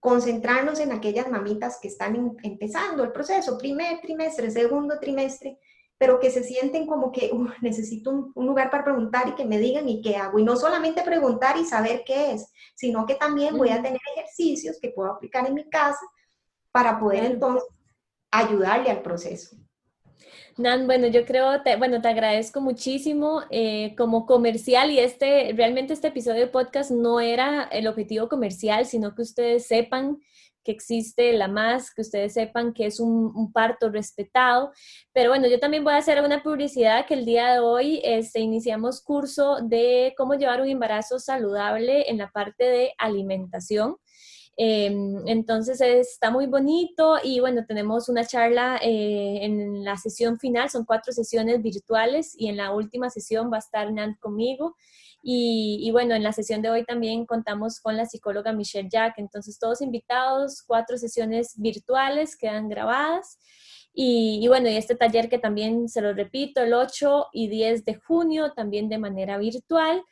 Concentrarnos 0.00 0.80
en 0.80 0.92
aquellas 0.92 1.28
mamitas 1.28 1.78
que 1.80 1.88
están 1.88 2.36
empezando 2.42 3.04
el 3.04 3.12
proceso, 3.12 3.56
primer 3.56 4.00
trimestre, 4.00 4.50
segundo 4.50 4.98
trimestre, 4.98 5.58
pero 5.96 6.18
que 6.18 6.30
se 6.30 6.42
sienten 6.42 6.86
como 6.86 7.12
que 7.12 7.30
necesito 7.60 8.32
un, 8.34 8.46
lugar 8.46 8.70
para 8.70 8.84
preguntar 8.84 9.28
y 9.28 9.34
que 9.34 9.44
me 9.44 9.58
digan 9.58 9.88
y 9.88 10.02
qué 10.02 10.16
hago. 10.16 10.38
Y 10.38 10.44
no 10.44 10.56
solamente 10.56 11.02
preguntar 11.02 11.56
y 11.56 11.64
saber 11.64 12.02
qué 12.04 12.32
es, 12.32 12.50
sino 12.74 13.06
que 13.06 13.14
también 13.14 13.56
voy 13.56 13.68
a 13.68 13.82
tener 13.82 14.00
ejercicios 14.16 14.78
que 14.80 14.90
puedo 14.90 15.12
aplicar 15.12 15.46
en 15.46 15.54
mi 15.54 15.68
casa 15.68 16.04
para 16.72 16.98
poder 16.98 17.24
entonces 17.24 17.68
ayudarle 18.32 18.90
al 18.90 19.02
proceso. 19.02 19.56
Nan, 20.56 20.86
bueno, 20.86 21.06
yo 21.06 21.24
creo, 21.24 21.62
te, 21.62 21.76
bueno, 21.76 22.00
te 22.00 22.08
agradezco 22.08 22.60
muchísimo 22.60 23.42
eh, 23.50 23.94
como 23.96 24.26
comercial 24.26 24.90
y 24.90 24.98
este, 24.98 25.52
realmente 25.54 25.92
este 25.92 26.08
episodio 26.08 26.40
de 26.40 26.46
podcast 26.46 26.90
no 26.90 27.20
era 27.20 27.64
el 27.64 27.86
objetivo 27.86 28.28
comercial, 28.28 28.86
sino 28.86 29.14
que 29.14 29.22
ustedes 29.22 29.66
sepan 29.66 30.18
que 30.64 30.72
existe 30.72 31.32
la 31.32 31.48
más, 31.48 31.92
que 31.92 32.02
ustedes 32.02 32.34
sepan 32.34 32.72
que 32.72 32.86
es 32.86 33.00
un, 33.00 33.52
parto 33.52 33.90
respetado. 33.90 34.72
Pero 35.12 35.30
bueno, 35.30 35.46
yo 35.48 35.58
también 35.58 35.84
voy 35.84 35.94
a 35.94 35.98
hacer 35.98 36.22
una 36.22 36.42
publicidad 36.42 37.06
que 37.06 37.14
el 37.14 37.24
día 37.24 37.52
de 37.52 37.60
hoy 37.60 38.00
este, 38.04 38.40
iniciamos 38.40 39.02
curso 39.02 39.58
de 39.62 40.14
cómo 40.16 40.34
llevar 40.34 40.60
un 40.60 40.68
embarazo 40.68 41.18
saludable 41.18 42.10
en 42.10 42.18
la 42.18 42.30
parte 42.30 42.64
de 42.64 42.92
alimentación. 42.98 43.96
Em, 44.56 45.26
entonces 45.26 45.80
está 45.80 46.30
muy 46.30 46.46
bonito 46.46 47.16
y 47.22 47.40
bueno, 47.40 47.64
tenemos 47.66 48.08
una 48.08 48.26
charla 48.26 48.78
eh, 48.82 49.38
en 49.42 49.84
la 49.84 49.96
sesión 49.96 50.38
final, 50.38 50.68
son 50.68 50.84
cuatro 50.84 51.12
sesiones 51.12 51.62
virtuales 51.62 52.34
y 52.36 52.48
en 52.48 52.56
la 52.56 52.72
última 52.72 53.08
sesión 53.08 53.50
va 53.50 53.56
a 53.56 53.60
estar 53.60 53.92
Nant 53.92 54.18
conmigo. 54.18 54.76
Y, 55.22 55.90
bueno, 55.92 56.14
en 56.14 56.22
la 56.22 56.32
sesión 56.32 56.62
de 56.62 56.70
hoy 56.70 56.84
también 56.84 57.26
contamos 57.26 57.78
con 57.80 57.94
la 57.96 58.06
psicóloga 58.06 58.52
Michelle 58.54 58.88
Jack, 58.90 59.18
entonces 59.18 59.58
todos 59.58 59.82
invitados, 59.82 60.62
cuatro 60.66 60.96
sesiones 60.96 61.54
virtuales 61.58 62.36
quedan 62.36 62.68
grabadas. 62.70 63.38
Y, 63.92 64.40
y, 64.42 64.48
bueno, 64.48 64.70
y 64.70 64.76
este 64.76 64.94
taller 64.94 65.28
que 65.28 65.38
también 65.38 65.88
se 65.88 66.00
lo 66.00 66.14
repito, 66.14 66.62
el 66.62 66.72
8 66.72 67.26
y 67.32 67.48
10 67.48 67.84
de 67.84 67.94
junio, 67.96 68.52
también 68.54 68.88
de 68.88 68.98
manera 68.98 69.36
virtual. 69.36 70.02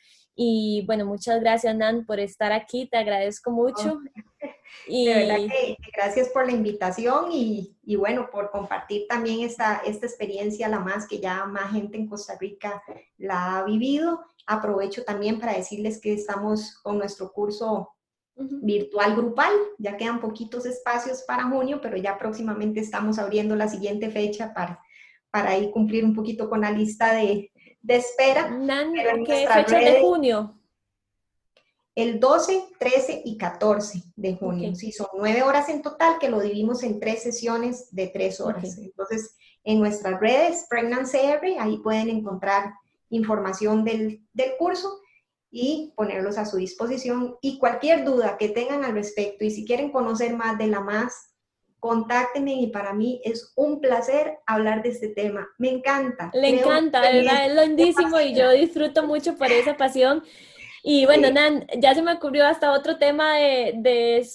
Y 0.40 0.84
bueno, 0.86 1.04
muchas 1.04 1.40
gracias, 1.40 1.74
Nan, 1.74 2.06
por 2.06 2.20
estar 2.20 2.52
aquí, 2.52 2.86
te 2.86 2.96
agradezco 2.96 3.50
mucho. 3.50 3.98
y... 4.86 5.08
De 5.08 5.14
verdad 5.14 5.48
que 5.48 5.76
gracias 5.92 6.28
por 6.28 6.46
la 6.46 6.52
invitación 6.52 7.32
y, 7.32 7.76
y, 7.82 7.96
bueno, 7.96 8.30
por 8.30 8.52
compartir 8.52 9.08
también 9.08 9.40
esta, 9.40 9.82
esta 9.84 10.06
experiencia, 10.06 10.68
la 10.68 10.78
más 10.78 11.08
que 11.08 11.18
ya 11.18 11.44
más 11.46 11.72
gente 11.72 11.98
en 11.98 12.06
Costa 12.06 12.38
Rica 12.40 12.80
la 13.16 13.58
ha 13.58 13.64
vivido. 13.64 14.20
Aprovecho 14.46 15.02
también 15.02 15.40
para 15.40 15.54
decirles 15.54 16.00
que 16.00 16.12
estamos 16.12 16.78
con 16.84 16.98
nuestro 16.98 17.32
curso 17.32 17.96
virtual 18.36 19.16
grupal, 19.16 19.50
ya 19.76 19.96
quedan 19.96 20.20
poquitos 20.20 20.66
espacios 20.66 21.22
para 21.22 21.48
junio, 21.48 21.80
pero 21.82 21.96
ya 21.96 22.16
próximamente 22.16 22.78
estamos 22.78 23.18
abriendo 23.18 23.56
la 23.56 23.66
siguiente 23.66 24.08
fecha 24.08 24.54
para, 24.54 24.80
para 25.32 25.58
ir 25.58 25.72
cumplir 25.72 26.04
un 26.04 26.14
poquito 26.14 26.48
con 26.48 26.60
la 26.60 26.70
lista 26.70 27.12
de, 27.12 27.50
de 27.88 27.96
espera. 27.96 28.54
¿Qué 29.24 29.48
fecha 29.48 29.78
de 29.78 30.00
junio? 30.02 30.54
El 31.94 32.20
12, 32.20 32.68
13 32.78 33.22
y 33.24 33.38
14 33.38 34.02
de 34.14 34.36
junio. 34.36 34.74
Sí, 34.74 34.92
son 34.92 35.08
nueve 35.16 35.42
horas 35.42 35.70
en 35.70 35.80
total 35.80 36.18
que 36.20 36.28
lo 36.28 36.38
dividimos 36.40 36.82
en 36.82 37.00
tres 37.00 37.22
sesiones 37.22 37.88
de 37.90 38.08
tres 38.08 38.40
horas. 38.40 38.78
Entonces, 38.78 39.34
en 39.64 39.80
nuestras 39.80 40.20
redes, 40.20 40.66
Pregnant 40.68 41.08
CR, 41.10 41.44
ahí 41.58 41.78
pueden 41.78 42.10
encontrar 42.10 42.74
información 43.08 43.84
del, 43.84 44.22
del 44.34 44.50
curso 44.58 45.00
y 45.50 45.94
ponerlos 45.96 46.36
a 46.36 46.44
su 46.44 46.58
disposición. 46.58 47.36
Y 47.40 47.58
cualquier 47.58 48.04
duda 48.04 48.36
que 48.36 48.50
tengan 48.50 48.84
al 48.84 48.92
respecto 48.92 49.46
y 49.46 49.50
si 49.50 49.64
quieren 49.64 49.90
conocer 49.90 50.36
más 50.36 50.58
de 50.58 50.66
la 50.66 50.80
más, 50.80 51.30
contáctenme 51.80 52.54
y 52.54 52.68
para 52.68 52.92
mí 52.92 53.20
es 53.24 53.52
un 53.56 53.80
placer 53.80 54.38
hablar 54.46 54.82
de 54.82 54.90
este 54.90 55.08
tema. 55.08 55.48
Me 55.58 55.70
encanta. 55.70 56.30
Le 56.34 56.60
encanta, 56.60 57.00
verdad, 57.00 57.46
es 57.46 57.68
lindísimo 57.68 58.20
y 58.20 58.34
yo 58.34 58.50
disfruto 58.52 59.04
mucho 59.06 59.36
por 59.36 59.50
esa 59.50 59.76
pasión. 59.76 60.22
Y 60.82 61.06
bueno, 61.06 61.30
Nan, 61.30 61.66
ya 61.78 61.94
se 61.94 62.02
me 62.02 62.14
ocurrió 62.14 62.46
hasta 62.46 62.72
otro 62.72 62.98
tema 62.98 63.34
de, 63.34 63.74
de, 63.76 64.26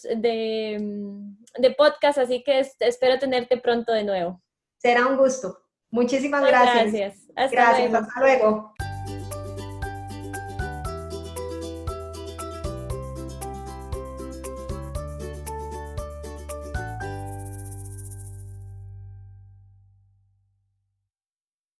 de, 1.58 1.72
podcast, 1.72 2.18
así 2.18 2.44
que 2.44 2.60
espero 2.80 3.18
tenerte 3.18 3.58
pronto 3.58 3.94
de 3.94 4.04
nuevo. 4.04 4.42
Será 4.78 5.08
un 5.08 5.18
gusto. 5.18 5.58
Muchísimas 5.90 6.46
gracias. 6.46 6.92
Gracias. 6.92 7.30
Hasta 7.36 7.56
gracias. 7.56 7.94
Hasta 7.94 8.20
luego. 8.20 8.73